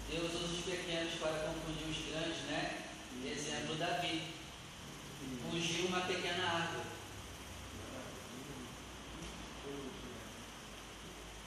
Deus 0.09 0.35
usa 0.35 0.55
os 0.55 0.65
pequenos 0.65 1.15
para 1.15 1.49
confundir 1.49 1.89
os 1.89 2.11
grandes, 2.11 2.43
né? 2.45 2.85
Exemplo, 3.25 3.77
Davi. 3.77 4.23
Ungiu 5.53 5.87
uma 5.87 6.01
pequena 6.03 6.45
árvore. 6.45 6.87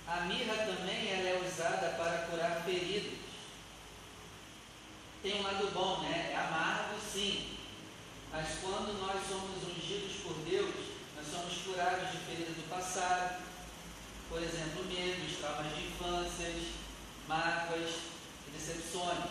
A 0.07 0.21
mirra 0.21 0.55
também 0.55 1.09
ela 1.09 1.29
é 1.29 1.47
usada 1.47 1.89
para 1.97 2.27
curar 2.27 2.62
feridos. 2.63 3.19
Tem 5.21 5.39
um 5.39 5.43
lado 5.43 5.71
bom, 5.73 6.01
né? 6.01 6.31
É 6.33 6.36
amargo, 6.36 6.99
sim. 7.01 7.57
Mas 8.31 8.59
quando 8.59 8.99
nós 8.99 9.25
somos 9.27 9.63
ungidos 9.63 10.17
por 10.23 10.36
Deus, 10.43 10.75
nós 11.15 11.27
somos 11.27 11.53
curados 11.63 12.12
de 12.12 12.17
feridas 12.17 12.55
do 12.55 12.69
passado. 12.69 13.43
Por 14.29 14.41
exemplo, 14.41 14.83
medos, 14.86 15.38
traumas 15.38 15.75
de 15.75 15.86
infâncias, 15.86 16.63
mágoas 17.27 17.91
e 18.47 18.51
decepções. 18.51 19.29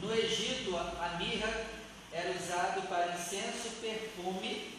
No 0.00 0.12
Egito, 0.12 0.76
a 1.12 1.18
mirra 1.18 1.66
era 2.10 2.30
usado 2.30 2.88
para 2.88 3.14
incenso, 3.14 3.80
perfume 3.80 4.78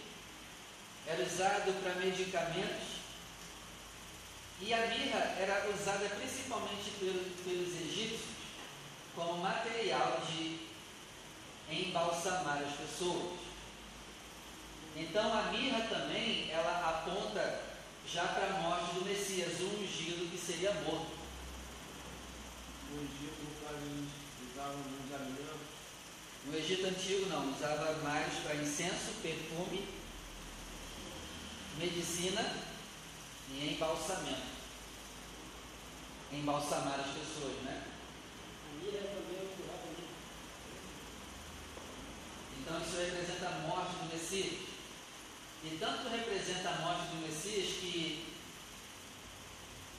era 1.05 1.23
usado 1.23 1.73
para 1.83 1.95
medicamentos 1.95 2.93
e 4.59 4.73
a 4.73 4.87
mirra 4.87 5.35
era 5.37 5.69
usada 5.69 6.09
principalmente 6.09 6.91
pelos, 6.99 7.39
pelos 7.43 7.81
egípcios 7.81 8.33
como 9.15 9.37
material 9.43 10.21
de 10.27 10.69
embalsamar 11.69 12.63
as 12.63 12.75
pessoas. 12.75 13.39
Então 14.95 15.37
a 15.37 15.51
mirra 15.51 15.81
também 15.87 16.49
ela 16.51 16.89
aponta 16.89 17.61
já 18.07 18.25
para 18.27 18.47
a 18.47 18.59
morte 18.59 18.95
do 18.95 19.05
Messias, 19.05 19.59
o 19.59 19.65
ungido 19.65 20.31
que 20.31 20.37
seria 20.37 20.71
morto. 20.73 21.13
No 22.91 23.01
Egito, 23.01 23.43
no 23.43 23.67
caso, 23.67 23.85
eles 23.85 24.09
usavam 24.51 24.77
nos 24.77 25.13
alimentos. 25.13 25.82
No 26.45 26.57
Egito 26.57 26.85
antigo 26.85 27.27
não, 27.27 27.53
usava 27.53 27.93
mais 28.03 28.33
para 28.43 28.55
incenso, 28.55 29.13
perfume 29.21 30.03
medicina 31.77 32.55
e 33.49 33.73
embalsamento. 33.73 34.53
Embalsamar 36.31 36.99
as 36.99 37.11
pessoas, 37.17 37.61
né? 37.63 37.83
É 38.85 38.97
também. 38.97 39.33
Então 42.59 42.81
isso 42.81 42.97
representa 42.97 43.47
a 43.47 43.67
morte 43.67 43.95
do 43.97 44.13
Messias. 44.13 44.59
E 45.63 45.77
tanto 45.79 46.09
representa 46.09 46.69
a 46.69 46.79
morte 46.79 47.07
do 47.07 47.27
Messias 47.27 47.77
que 47.79 48.33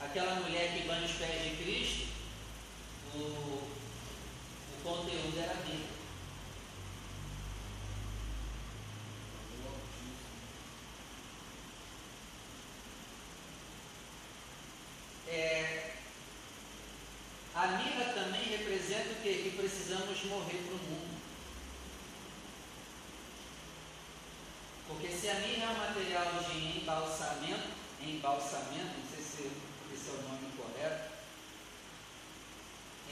aquela 0.01 0.37
mulher 0.37 0.73
que 0.73 0.87
banha 0.87 1.05
os 1.05 1.13
pés 1.13 1.43
de 1.43 1.63
Cristo, 1.63 2.09
o, 3.15 3.19
o 3.19 4.83
conteúdo 4.83 5.39
era 5.39 5.53
a 5.53 5.63
Bíblia. 5.63 5.95
É, 15.35 15.95
a 17.55 17.67
mirra 17.69 18.13
também 18.15 18.45
representa 18.45 19.13
o 19.13 19.23
quê? 19.23 19.41
Que 19.43 19.57
morrer 20.27 20.59
para 20.67 20.75
o 20.75 20.79
mundo. 20.79 21.15
Porque 24.87 25.09
se 25.09 25.29
a 25.29 25.35
mirra 25.35 25.65
é 25.65 25.69
um 25.69 25.79
material 25.79 26.45
de 26.45 26.79
embalsamento, 26.79 27.69
embalsamento, 28.01 28.99
não 28.99 29.09
sei 29.11 29.23
se 29.23 29.51
esse 29.95 30.09
é 30.09 30.13
o 30.13 30.23
nome 30.29 30.53
correto, 30.57 31.15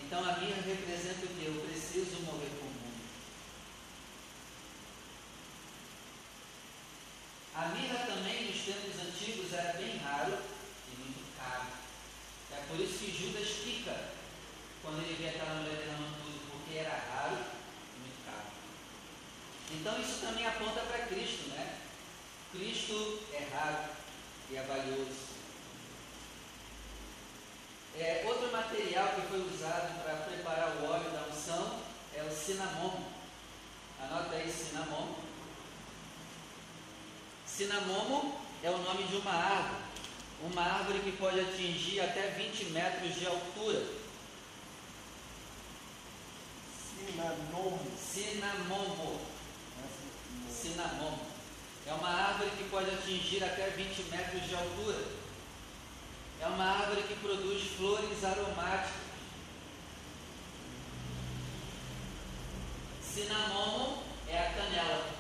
então 0.05 0.21
a 0.21 0.39
mirra 0.39 0.63
representa 0.67 1.25
o 1.25 1.29
que? 1.29 1.47
Eu 1.47 1.67
preciso 1.67 2.21
morrer 2.23 2.51
para 2.51 2.67
o 2.67 2.71
mundo. 2.71 2.83
A 7.55 7.69
mirra 7.69 8.07
também 8.07 8.47
nos 8.47 8.63
tempos 8.63 9.01
antigos 9.01 9.53
era 9.53 9.73
bem 9.75 9.97
raro 9.99 10.39
e 10.93 10.97
muito 11.01 11.37
caro. 11.39 11.69
É 12.53 12.65
por 12.69 12.79
isso 12.81 12.99
que 12.99 13.11
Judas 13.11 13.49
fica 13.49 14.13
quando 14.83 15.03
ele 15.03 15.17
vê 15.19 15.29
aquela 15.29 15.55
mulher 15.55 15.77
derramando 15.77 16.22
porque 16.73 16.79
era 16.79 17.05
raro 17.13 17.37
e 17.37 18.01
muito 18.01 18.25
caro. 18.25 18.47
Então 19.71 20.01
isso 20.01 20.25
também 20.25 20.47
aponta 20.47 20.81
para 20.81 21.07
Cristo, 21.07 21.51
né? 21.51 21.81
Cristo 22.51 23.21
é 23.33 23.47
raro 23.55 23.91
e 24.51 24.57
é 24.57 24.63
valioso. 24.63 25.33
É, 27.95 28.25
outro 28.27 28.51
material 28.51 29.09
que 29.09 29.29
foi 29.29 29.41
usado 29.41 30.03
para 30.03 30.15
preparar 30.25 30.77
o 30.77 30.91
óleo 30.91 31.11
da 31.11 31.27
unção 31.31 31.81
é 32.15 32.23
o 32.23 32.31
cinamomo. 32.31 33.13
Anota 34.01 34.35
aí 34.35 34.51
cinamomo. 34.51 35.19
Cinamomo 37.47 38.41
é 38.63 38.71
o 38.71 38.79
nome 38.79 39.05
de 39.05 39.17
uma 39.17 39.33
árvore. 39.33 39.83
Uma 40.43 40.63
árvore 40.63 41.01
que 41.01 41.13
pode 41.13 41.39
atingir 41.39 42.01
até 42.01 42.29
20 42.29 42.65
metros 42.71 43.15
de 43.15 43.27
altura. 43.27 44.03
Cinamomo. 47.07 47.81
Cinamomo. 47.99 49.21
Cinamomo. 50.49 51.27
É 51.87 51.93
uma 51.95 52.09
árvore 52.09 52.51
que 52.57 52.65
pode 52.71 52.91
atingir 52.91 53.43
até 53.43 53.71
20 53.71 54.03
metros 54.11 54.43
de 54.47 54.55
altura. 54.55 55.05
É 56.41 56.47
uma 56.47 56.65
árvore 56.65 57.03
que 57.03 57.17
produz 57.17 57.63
flores 57.77 58.25
aromáticas. 58.25 59.03
Cinamomo 63.03 64.05
é 64.29 64.39
a 64.39 64.53
canela. 64.53 65.11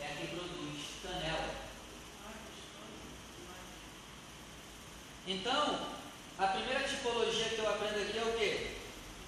É 0.00 0.06
a 0.06 0.08
que 0.08 0.26
produz 0.28 0.80
canela. 1.02 1.54
Então, 5.26 5.88
a 6.38 6.46
primeira 6.46 6.88
tipologia 6.88 7.50
que 7.50 7.58
eu 7.58 7.68
aprendo 7.68 8.00
aqui 8.00 8.18
é 8.18 8.24
o 8.24 8.38
quê? 8.38 8.76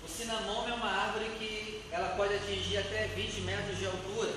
O 0.05 0.09
cinamomo 0.23 0.69
é 0.69 0.75
uma 0.75 0.89
árvore 0.89 1.31
que 1.39 1.83
ela 1.91 2.11
pode 2.11 2.35
atingir 2.35 2.79
até 2.79 3.09
20 3.09 3.41
metros 3.41 3.79
de 3.79 3.87
altura. 3.87 4.33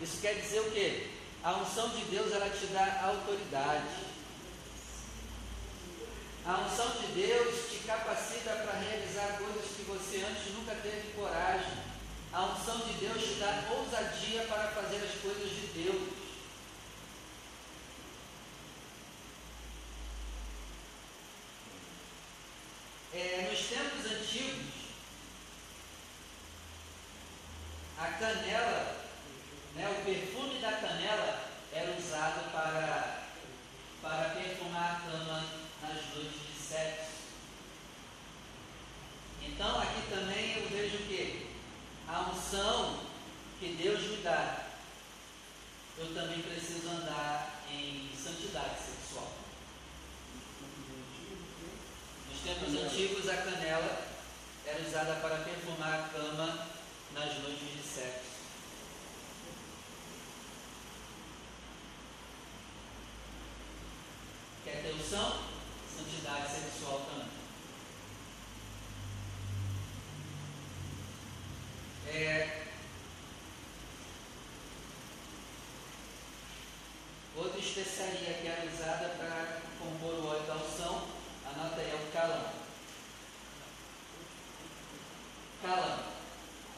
Isso 0.00 0.20
quer 0.20 0.34
dizer 0.34 0.60
o 0.60 0.70
quê? 0.70 1.08
A 1.42 1.54
unção 1.54 1.88
de 1.88 2.04
Deus 2.04 2.30
ela 2.32 2.50
te 2.50 2.66
dá 2.66 3.00
autoridade. 3.04 4.10
A 6.44 6.60
unção 6.60 6.90
de 7.00 7.06
Deus 7.22 7.70
te 7.70 7.78
capacita 7.86 8.50
para 8.50 8.80
realizar 8.80 9.38
coisas 9.38 9.76
que 9.76 9.82
você 9.82 10.24
antes 10.24 10.52
nunca 10.54 10.74
teve 10.74 11.12
coragem. 11.14 11.90
A 12.32 12.44
unção 12.44 12.78
de 12.80 12.92
Deus 12.94 13.22
te 13.22 13.34
dá 13.40 13.64
ousadia 13.70 14.42
para 14.42 14.68
fazer 14.68 14.96
as 14.96 15.20
coisas 15.22 15.48
de 15.48 15.82
Deus. 15.82 16.20
É, 23.12 23.48
nos 23.50 23.66
tempos 23.66 24.06
antigos, 24.06 24.79
a 28.00 28.12
canela, 28.12 28.96
né, 29.74 29.88
o 29.90 30.04
perfume 30.04 30.58
da 30.58 30.72
canela 30.72 31.50
era 31.70 31.92
usado 31.92 32.50
para, 32.50 33.24
para 34.00 34.30
perfumar 34.30 34.96
a 34.96 35.10
cama 35.10 35.44
nas 35.82 36.14
noites 36.14 36.40
de 36.40 36.62
sexo. 36.62 37.10
Então 39.42 39.78
aqui 39.78 40.00
também 40.08 40.56
eu 40.56 40.68
vejo 40.70 40.96
que? 41.06 41.50
A 42.08 42.30
unção 42.30 43.00
que 43.58 43.76
Deus 43.80 44.00
me 44.00 44.16
dá. 44.22 44.64
Eu 45.98 46.14
também 46.14 46.40
preciso 46.40 46.88
andar 46.88 47.60
em 47.70 48.10
santidade 48.16 48.78
sexual. 48.78 49.30
Nos 52.30 52.40
tempos 52.40 52.82
antigos 52.82 53.28
a 53.28 53.36
canela 53.36 54.08
era 54.64 54.88
usada 54.88 55.20
para 55.20 55.44
perfumar 55.44 55.94
a 55.94 56.08
cama 56.08 56.79
nas 57.14 57.38
noites 57.42 57.72
de 57.76 57.82
sexo. 57.82 58.30
Quer 64.64 64.82
ter 64.82 64.94
unção? 64.94 65.50
santidade 66.00 66.48
sexual 66.48 67.06
também. 67.10 67.28
É, 72.06 72.66
outra 77.36 77.60
especiaria 77.60 78.34
que 78.34 78.46
era 78.46 78.66
usada 78.66 79.10
para 79.10 79.60
compor 79.78 80.14
o 80.14 80.26
óleo 80.26 80.46
da 80.46 80.54
unção, 80.56 81.08
anota 81.46 81.80
aí, 81.80 81.90
é 81.90 81.94
o 81.94 82.12
calão. 82.12 82.52
Calão, 85.62 86.04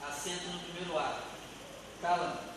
assento 0.03 0.49
no 0.49 0.61
primeiro 0.61 0.99
ato. 0.99 1.23
Calão. 2.01 2.53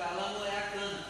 O 0.00 0.02
cálamo 0.02 0.46
é 0.46 0.56
a 0.56 0.70
cana. 0.70 1.04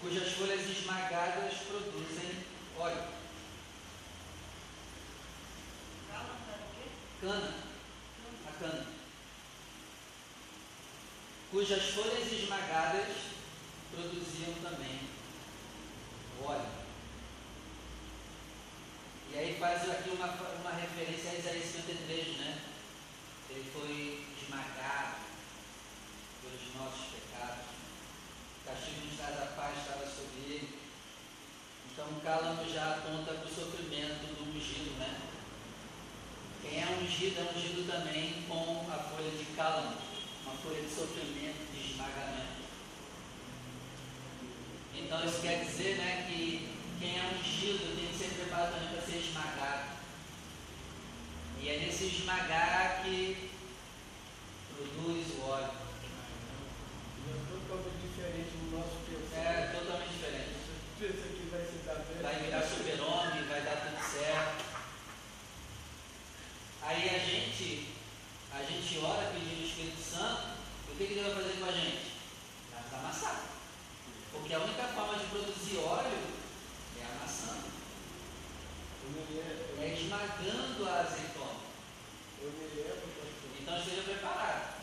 Cujas 0.00 0.32
folhas 0.32 0.70
esmagadas 0.70 1.52
produzem 1.68 2.46
óleo. 2.78 3.04
Cana. 7.20 7.54
A 8.48 8.52
cana. 8.58 8.86
Cujas 11.50 11.84
folhas 11.90 12.32
esmagadas 12.32 13.08
produziam 13.90 14.54
também 14.62 14.98
óleo. 16.42 16.70
E 19.30 19.38
aí 19.38 19.58
faz 19.58 19.90
aqui 19.90 20.08
uma, 20.08 20.28
uma 20.28 20.70
referência 20.70 21.32
a 21.32 21.34
Isaías 21.34 21.66
53, 21.66 22.38
né? 22.38 22.63
Ele 23.54 23.70
foi 23.72 24.26
esmagado 24.42 25.14
pelos 26.42 26.74
nossos 26.74 27.06
pecados. 27.14 27.70
O 28.60 28.68
castigo 28.68 29.06
nos 29.06 29.16
traz 29.16 29.42
a 29.42 29.46
paz 29.54 29.78
estava 29.78 30.06
sobre 30.10 30.52
ele. 30.52 30.78
Então 31.92 32.06
o 32.06 32.20
cálamo 32.20 32.68
já 32.68 32.96
aponta 32.96 33.32
para 33.32 33.46
o 33.46 33.54
sofrimento 33.54 34.26
do 34.34 34.50
ungido, 34.50 34.98
né? 34.98 35.20
Quem 36.60 36.82
é 36.82 36.86
ungido 37.00 37.38
é 37.38 37.52
ungido 37.54 37.86
também 37.86 38.42
com 38.48 38.90
a 38.90 38.98
folha 38.98 39.30
de 39.30 39.44
cálamo, 39.54 39.98
uma 40.42 40.54
folha 40.56 40.82
de 40.82 40.92
sofrimento, 40.92 41.70
de 41.72 41.92
esmagamento. 41.92 42.64
Então 44.96 45.24
isso 45.24 45.40
quer 45.42 45.64
dizer 45.64 45.96
né, 45.98 46.26
que 46.28 46.74
quem 46.98 47.18
é 47.20 47.38
ungido 47.38 47.94
tem 47.94 48.08
que 48.08 48.18
ser 48.18 48.34
preparado 48.34 48.72
também 48.72 48.88
para 48.88 49.02
ser 49.02 49.18
esmagado. 49.18 49.93
E 51.64 51.68
é 51.70 51.78
nesse 51.78 52.04
esmagar 52.08 53.02
que 53.02 53.48
produz 54.76 55.26
o 55.38 55.48
óleo. 55.48 55.70
É 57.26 57.32
totalmente 57.48 58.06
diferente 58.06 58.50
do 58.58 58.76
nosso 58.76 59.00
pensar. 59.08 59.40
É 59.40 59.72
totalmente 59.72 60.10
diferente. 60.10 60.56
Pensa 61.00 61.26
que 61.26 61.48
vai 61.50 61.64
se 61.64 61.78
dar 61.86 62.04
bem. 62.04 62.22
Vai 62.22 62.34
virar 62.42 62.68
super-homem, 62.68 63.48
vai 63.48 63.62
dar 63.62 63.76
tudo 63.76 63.96
certo. 63.96 64.64
Aí 66.82 67.08
a 67.08 67.18
gente, 67.18 67.94
a 68.52 68.62
gente 68.62 68.98
ora 68.98 69.32
pedindo 69.32 69.62
o 69.62 69.66
Espírito 69.66 70.02
Santo, 70.02 70.48
o 70.92 70.96
que, 70.96 71.06
que 71.06 71.14
Deus 71.14 71.32
vai 71.32 71.44
fazer 71.44 71.60
com 71.60 71.64
a 71.64 71.72
gente? 71.72 72.12
Vai 72.72 72.82
nos 72.82 72.92
amassar. 72.92 73.40
Porque 74.32 74.52
a 74.52 74.58
única 74.58 74.82
forma 74.88 75.16
de 75.16 75.24
produzir 75.28 75.78
óleo 75.78 76.18
é 77.00 77.04
amassando. 77.06 77.72
É 79.80 79.94
esmagando 79.94 80.88
a 80.88 81.00
azeitona. 81.00 81.34
Eu 81.36 81.44
me 81.44 81.44
lembro, 81.44 81.54
pastor. 81.54 82.33
Então 82.44 83.78
esteja 83.78 84.02
preparado. 84.02 84.74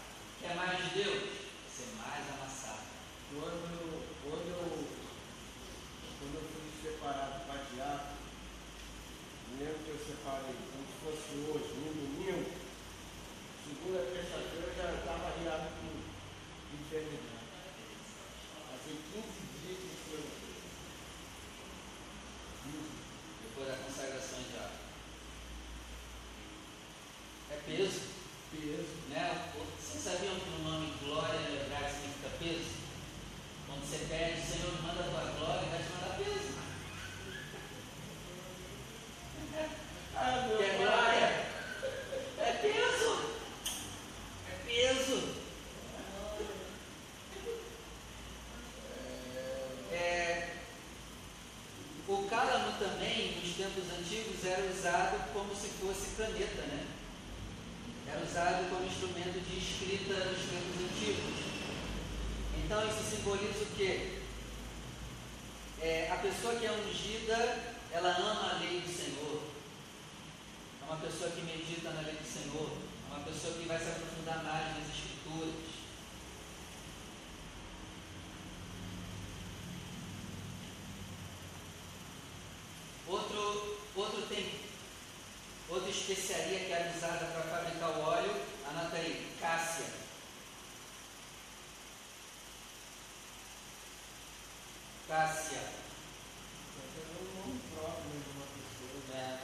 Quer 0.41 0.55
mais 0.55 0.77
de 0.77 0.89
Deus? 1.03 1.29
Ser 1.69 1.89
mais 1.97 2.25
amassado. 2.33 2.81
Quando, 3.29 4.01
quando, 4.23 4.47
eu, 4.49 4.87
quando 6.19 6.35
eu 6.35 6.41
fui 6.41 6.65
separado 6.81 7.45
para 7.45 7.63
diácono, 7.71 8.17
lembro 9.59 9.79
que 9.85 9.89
eu 9.89 9.99
separei 9.99 10.55
como 10.71 10.85
se 10.89 10.95
fosse 11.03 11.29
hoje, 11.45 11.73
no 11.77 11.93
domingo, 11.93 12.49
segunda, 13.63 13.99
terça-feira 14.11 14.65
eu 14.67 14.75
já 14.75 14.97
estava 14.97 15.37
riado 15.37 15.69
com 15.77 16.01
enfermidade. 16.81 17.45
Passei 18.71 18.97
15 19.13 19.21
dias 19.61 19.77
sem 19.77 19.95
ser 20.09 20.25
Depois 23.43 23.67
da 23.67 23.75
consagração 23.85 24.39
de 24.49 24.57
água. 24.57 24.81
É 27.51 27.55
peso, 27.65 28.01
peso. 28.51 28.93
né? 29.09 29.51
Vocês 29.79 30.03
sabiam 30.03 30.35
que 30.39 30.49
o 30.49 30.63
nome 30.63 30.93
glória 31.03 31.39
lembrar 31.49 31.89
significa 31.89 32.29
peso? 32.39 32.71
Quando 33.67 33.83
você 33.85 34.05
pede, 34.07 34.41
Senhor, 34.41 34.71
me 34.73 34.81
manda 34.81 35.01
a 35.01 35.03
tua 35.03 35.31
glória, 35.37 35.69
vai 35.69 35.83
te 35.83 35.89
mandar 35.91 36.17
peso. 36.17 36.51
Ah, 40.15 40.45
meu 40.47 40.57
Quer 40.57 40.77
pai. 40.77 40.85
glória? 40.85 41.27
É 42.39 42.51
peso. 42.61 43.11
É 44.49 44.55
peso. 44.65 45.41
É, 49.91 50.49
o 52.07 52.23
cálamo 52.29 52.77
também, 52.79 53.41
nos 53.41 53.50
tempos 53.61 53.93
antigos, 53.93 54.43
era 54.43 54.71
usado 54.71 55.33
como 55.33 55.53
se 55.53 55.69
fosse 55.77 56.15
caneta, 56.17 56.63
né? 56.63 56.87
Era 58.07 58.25
usado 58.25 58.67
como 58.71 58.87
instrumento 58.87 59.39
de 59.39 59.57
escrita 59.59 60.25
nos 60.25 60.49
tempos 60.49 60.81
antigos. 60.81 61.45
Então 62.57 62.87
isso 62.87 63.03
simboliza 63.03 63.63
o 63.63 63.75
quê? 63.77 64.17
É, 65.79 66.09
a 66.11 66.15
pessoa 66.15 66.55
que 66.55 66.65
é 66.65 66.71
ungida, 66.71 67.75
ela 67.91 68.09
ama 68.17 68.55
a 68.55 68.59
lei 68.59 68.81
do 68.81 68.89
Senhor. 68.89 69.43
É 70.81 70.85
uma 70.85 70.97
pessoa 70.97 71.29
que 71.29 71.41
medita 71.41 71.91
na 71.91 72.01
lei 72.01 72.15
do 72.15 72.25
Senhor. 72.25 72.77
É 73.11 73.15
uma 73.15 73.23
pessoa 73.23 73.53
que 73.53 73.67
vai 73.67 73.77
se 73.77 73.89
aprofundar 73.89 74.43
mais 74.43 74.77
nas 74.77 74.89
Escrituras. 74.89 75.81
Outro, 83.11 83.77
outro 83.93 84.21
tem, 84.29 84.49
outra 85.67 85.89
especiaria 86.01 86.59
que 86.65 86.73
era 86.73 86.91
usada 86.95 87.25
para 87.25 87.43
fabricar 87.43 87.89
o 87.91 88.01
óleo, 88.01 88.41
anota 88.67 88.97
aí, 88.97 89.37
cássia. 89.39 89.85
Cássia. 95.07 95.61
É. 99.13 99.15
É. 99.15 99.39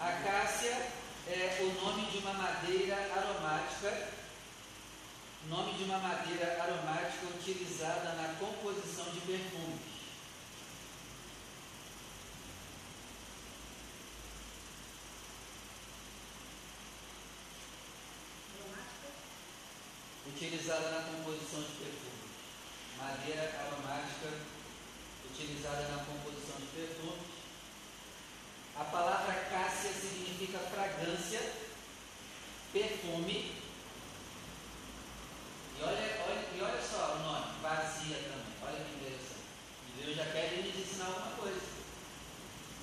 A 0.00 0.12
cássia 0.12 0.90
é 1.28 1.58
o 1.62 1.84
nome 1.84 2.10
de 2.10 2.18
uma 2.18 2.32
madeira 2.32 2.96
aromática, 2.96 4.08
nome 5.48 5.74
de 5.74 5.84
uma 5.84 5.98
madeira 5.98 6.60
aromática 6.60 7.26
utilizada 7.26 8.14
na 8.14 8.34
composição 8.38 9.04
de 9.12 9.20
perfumes. 9.20 9.83
Utilizada 20.44 20.90
na 20.90 21.00
composição 21.04 21.62
de 21.62 21.72
perfumes. 21.72 22.28
Madeira 22.98 23.50
aromática 23.64 24.28
utilizada 25.24 25.88
na 25.88 26.04
composição 26.04 26.56
de 26.60 26.66
perfumes. 26.66 27.32
A 28.76 28.84
palavra 28.84 29.32
cássia 29.48 29.90
significa 29.90 30.58
fragrância, 30.58 31.40
perfume. 32.74 33.56
E 35.78 35.82
olha, 35.82 36.24
olha, 36.28 36.44
e 36.54 36.60
olha 36.60 36.82
só 36.82 37.14
o 37.14 37.18
nome, 37.20 37.62
vazia 37.62 38.16
também. 38.16 38.52
Olha 38.60 38.84
que 38.84 38.96
interessante. 38.96 39.48
Deus 39.96 40.14
já 40.14 40.26
quer 40.26 40.62
nos 40.62 40.76
ensinar 40.76 41.06
alguma 41.06 41.36
coisa. 41.38 41.62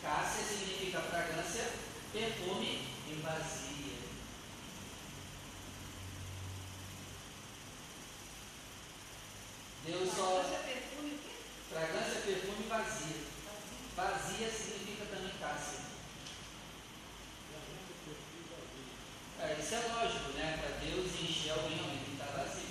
Cássia 0.02 0.44
significa 0.46 1.00
fragrância, 1.00 1.72
perfume 2.12 2.88
e 3.08 3.22
vazia. 3.22 4.01
Deus 9.86 10.14
só. 10.14 10.44
perfume 10.66 11.16
o 11.16 11.20
quê? 11.20 11.36
Fragrância, 11.70 12.22
perfume 12.22 12.66
e 12.66 12.70
vazia. 12.70 13.18
Vazia 13.96 14.50
significa 14.50 15.06
também 15.06 15.34
cássia. 15.40 15.80
É, 19.40 19.58
isso 19.60 19.74
é 19.74 19.80
lógico, 19.80 20.32
né? 20.34 20.60
Para 20.62 20.86
Deus 20.86 21.12
encher 21.20 21.52
alguém, 21.52 21.80
alguém 21.80 22.04
que 22.04 22.12
está 22.12 22.26
vazio. 22.26 22.70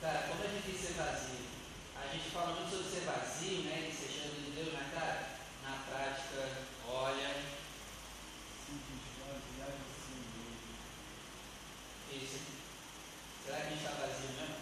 Cara, 0.00 0.28
como 0.28 0.42
é 0.42 0.48
difícil 0.48 0.88
ser 0.88 0.94
vazio? 0.94 1.50
A 1.96 2.06
gente 2.14 2.30
fala 2.30 2.54
muito 2.54 2.70
sobre 2.70 2.90
ser 2.90 3.04
vazio, 3.04 3.62
né? 3.64 3.90
E 3.90 3.94
ser 3.94 4.08
cheio 4.10 4.34
de 4.34 4.50
Deus, 4.52 4.72
mas 4.72 4.94
cara, 4.94 5.36
na 5.62 5.84
prática, 5.86 6.48
olha, 6.88 7.36
isso. 12.12 12.40
Será 13.44 13.56
que 13.58 13.66
a 13.66 13.70
gente 13.70 13.78
está 13.78 13.90
vazio 13.90 14.30
mesmo? 14.36 14.56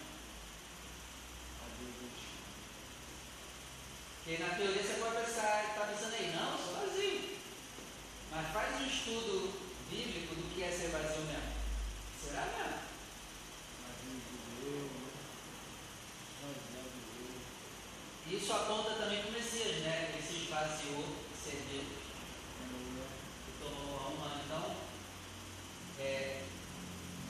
Porque 4.25 4.43
na 4.43 4.51
teoria 4.51 4.83
você 4.83 4.95
pode 5.01 5.25
pensar, 5.25 5.65
está 5.65 5.87
pensando 5.87 6.15
aí, 6.15 6.35
não, 6.35 6.53
eu 6.53 6.59
sou 6.59 6.75
vazio. 6.75 7.39
Mas 8.31 8.53
faz 8.53 8.81
um 8.81 8.85
estudo 9.09 9.51
bíblico 9.91 10.35
do 10.35 10.55
que 10.55 10.63
é 10.63 10.71
ser 10.71 10.89
vazio 10.89 11.23
mesmo. 11.23 11.57
Será 12.23 12.45
mesmo? 12.45 12.79
Isso 18.31 18.53
aponta 18.53 18.91
também 18.91 19.23
para 19.23 19.31
o 19.31 19.33
Messias, 19.33 19.79
né? 19.83 20.11
Ele 20.13 20.23
se 20.23 20.45
esvaziou, 20.45 21.17
cedeu, 21.43 21.81
se 21.81 23.53
tornou 23.59 24.13
humano. 24.13 24.43
Então, 24.45 24.77
é, 25.99 26.43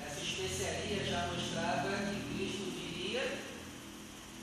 essa 0.05 0.21
especiaria 0.21 1.05
já 1.05 1.29
mostrava 1.29 1.89
que 1.91 2.35
Cristo 2.35 2.73
viria 2.75 3.39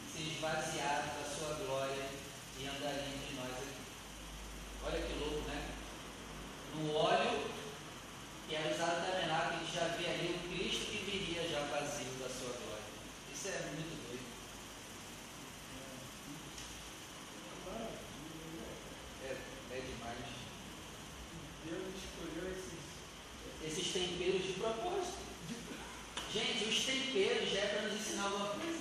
se 0.09 0.21
esvaziar 0.21 1.13
da 1.19 1.29
sua 1.29 1.55
glória 1.65 2.07
e 2.57 2.65
andaria 2.65 3.03
entre 3.03 3.35
nós 3.35 3.51
aqui. 3.51 3.75
Olha 4.85 5.01
que 5.01 5.19
louco, 5.19 5.49
né? 5.49 5.71
No 6.75 6.93
óleo, 6.95 7.51
que 8.47 8.55
era 8.55 8.73
usado 8.73 9.05
também 9.05 9.27
lá, 9.27 9.47
que 9.49 9.55
a 9.55 9.59
gente 9.59 9.73
já 9.73 9.87
vê 9.97 10.05
ali 10.07 10.35
o 10.35 10.49
Cristo 10.49 10.85
que 10.85 10.97
viria 11.09 11.47
já 11.49 11.61
vazio 11.61 12.11
da 12.19 12.29
sua 12.29 12.51
glória. 12.51 12.83
Isso 13.33 13.47
é 13.47 13.59
muito 13.75 13.95
doido. 14.07 14.25
É, 19.23 19.31
é 19.71 19.79
demais. 19.79 20.25
Deus 21.65 21.95
escolheu 21.95 22.51
esses. 22.51 22.83
Esses 23.65 23.93
temperos 23.93 24.43
de 24.45 24.53
propósito. 24.53 25.25
Gente, 26.31 26.65
os 26.65 26.85
temperos 26.85 27.49
já 27.51 27.59
é 27.61 27.67
para 27.67 27.81
nos 27.87 27.99
ensinar 27.99 28.23
alguma 28.25 28.47
coisa. 28.49 28.75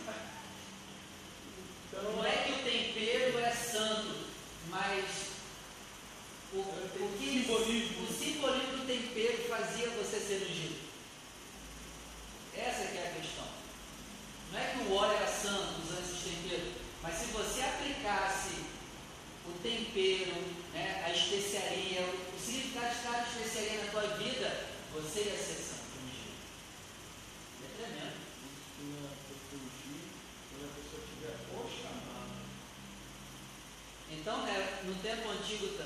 Então, 1.88 2.12
Não 2.16 2.24
é 2.24 2.32
que 2.32 2.52
o 2.52 2.64
tempero 2.64 3.38
é 3.38 3.50
santo, 3.52 4.26
mas 4.68 5.04
o, 6.52 6.58
o 6.58 7.16
que 7.18 7.24
Simbolismo. 7.24 8.04
o 8.04 8.12
simbolismo 8.12 8.76
do 8.78 8.86
tempero 8.86 9.48
fazia 9.48 9.88
você 9.90 10.18
ser 10.20 10.46
ungido. 10.48 10.76
Essa 12.56 12.86
que 12.88 12.98
é 12.98 13.08
a 13.08 13.20
questão. 13.20 13.44
Não 14.52 14.58
é 14.60 14.72
que 14.72 14.78
o 14.84 14.94
óleo 14.94 15.16
era 15.16 15.26
santo 15.26 15.80
usando 15.82 16.04
esses 16.04 16.22
temperos, 16.22 16.72
mas 17.02 17.14
se 17.14 17.26
você 17.26 17.60
aplicasse 17.60 18.54
o 19.46 19.52
tempero, 19.62 20.34
né, 20.72 21.02
a 21.06 21.10
especiaria, 21.10 22.02
o 22.02 22.38
significado 22.40 22.94
de 22.94 23.02
cada 23.02 23.22
especiaria 23.28 23.84
na 23.84 23.90
tua 23.90 24.06
vida, 24.16 24.66
você 24.92 25.20
ia 25.22 25.36
ser 25.36 25.58
santo, 25.58 25.98
ungido. 26.06 26.38
É 27.64 27.82
tremendo. 27.82 28.14
Tinha 28.78 29.10
que 29.26 29.34
fugir 29.50 30.00
quando 30.50 30.70
a 30.70 30.74
pessoa 30.78 31.02
tiver 31.02 31.34
o 31.50 31.66
chamado. 31.68 32.46
Então, 34.08 34.46
né, 34.46 34.78
no 34.84 34.94
tempo 35.58 35.83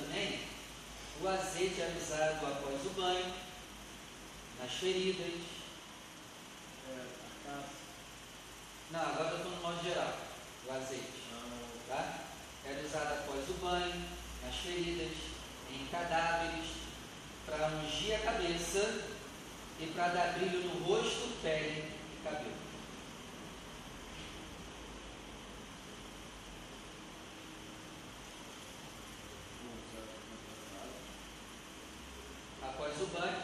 banho 33.08 33.42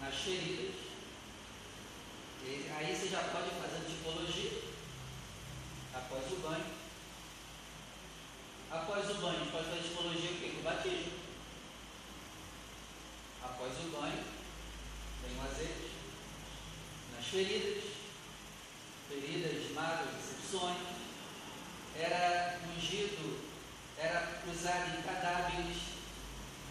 nas 0.00 0.14
feridas. 0.14 0.74
E 2.44 2.70
aí 2.70 2.94
você 2.94 3.08
já 3.08 3.22
pode 3.24 3.50
fazer 3.50 3.84
tipologia 3.86 4.62
após 5.94 6.32
o 6.32 6.36
banho. 6.36 6.66
Após 8.70 9.10
o 9.10 9.14
banho, 9.14 9.50
pode 9.50 9.64
fazer 9.64 9.82
tipologia 9.82 10.30
o 10.30 10.36
quê? 10.36 10.52
Com 10.54 10.60
o 10.60 10.62
batismo. 10.62 11.12
Após 13.42 13.72
o 13.72 13.90
banho, 13.90 14.24
vem 15.22 15.38
o 15.38 15.42
azeite. 15.42 15.90
Nas 17.16 17.26
feridas, 17.26 17.84
feridas, 19.08 19.72
mágoas, 19.72 20.14
decepções, 20.14 20.78
era 21.98 22.60
ungido, 22.76 23.40
era 23.98 24.40
cruzado 24.42 24.98
em 24.98 25.02
cadáveres, 25.02 25.76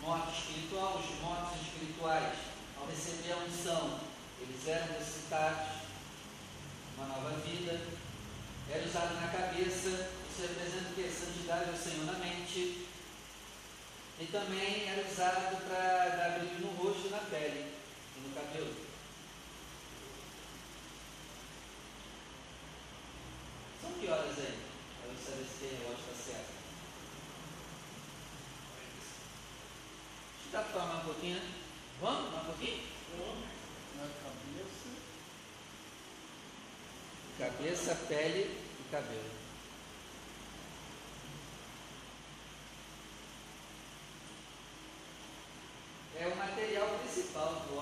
morte 0.01 0.37
espiritual, 0.37 0.99
os 0.99 1.19
mortos 1.21 1.54
espirituais, 1.85 2.37
ao 2.79 2.87
receber 2.87 3.31
a 3.33 3.37
unção, 3.37 3.99
eles 4.41 4.67
eram 4.67 4.87
ressuscitados, 4.93 5.75
uma 6.97 7.07
nova 7.07 7.37
vida, 7.37 7.79
era 8.69 8.85
usado 8.85 9.13
na 9.21 9.27
cabeça, 9.27 10.09
isso 10.29 10.41
representa 10.41 10.89
o 10.89 10.95
que? 10.95 11.09
Santidade 11.09 11.69
ao 11.69 11.77
Senhor 11.77 12.05
na 12.05 12.13
mente, 12.13 12.87
e 14.19 14.25
também 14.31 14.87
era 14.87 15.07
usado 15.07 15.57
para 15.67 16.15
dar 16.15 16.39
brilho 16.39 16.61
no 16.61 16.83
rosto 16.83 17.07
e 17.07 17.09
na 17.09 17.19
pele 17.19 17.73
e 18.17 18.27
no 18.27 18.33
cabelo. 18.33 18.75
São 23.81 23.91
que 23.91 24.07
horas 24.07 24.39
aí? 24.39 24.59
Para 25.01 25.11
eu 25.11 25.17
saber 25.17 25.45
se 25.45 25.65
o 25.65 25.77
relógio 25.77 25.99
está 25.99 26.31
certo. 26.31 26.55
Deixa 30.33 30.47
eu 30.47 30.51
dar 30.51 30.63
para 30.71 30.97
um 30.97 31.05
pouquinho, 31.05 31.35
né? 31.35 31.64
Vamos 32.01 32.31
mais 32.31 32.43
um 32.43 32.45
pouquinho? 32.47 32.83
Na 33.95 34.03
cabeça. 34.23 34.89
Cabeça, 37.39 37.95
pele 38.07 38.61
e 38.79 38.91
cabelo. 38.91 39.45
É 46.19 46.27
o 46.27 46.35
material 46.35 46.87
principal 46.99 47.65
do 47.67 47.74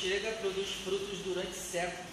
chega 0.00 0.32
produz 0.32 0.68
frutos 0.82 1.18
durante 1.18 1.54
séculos. 1.54 2.10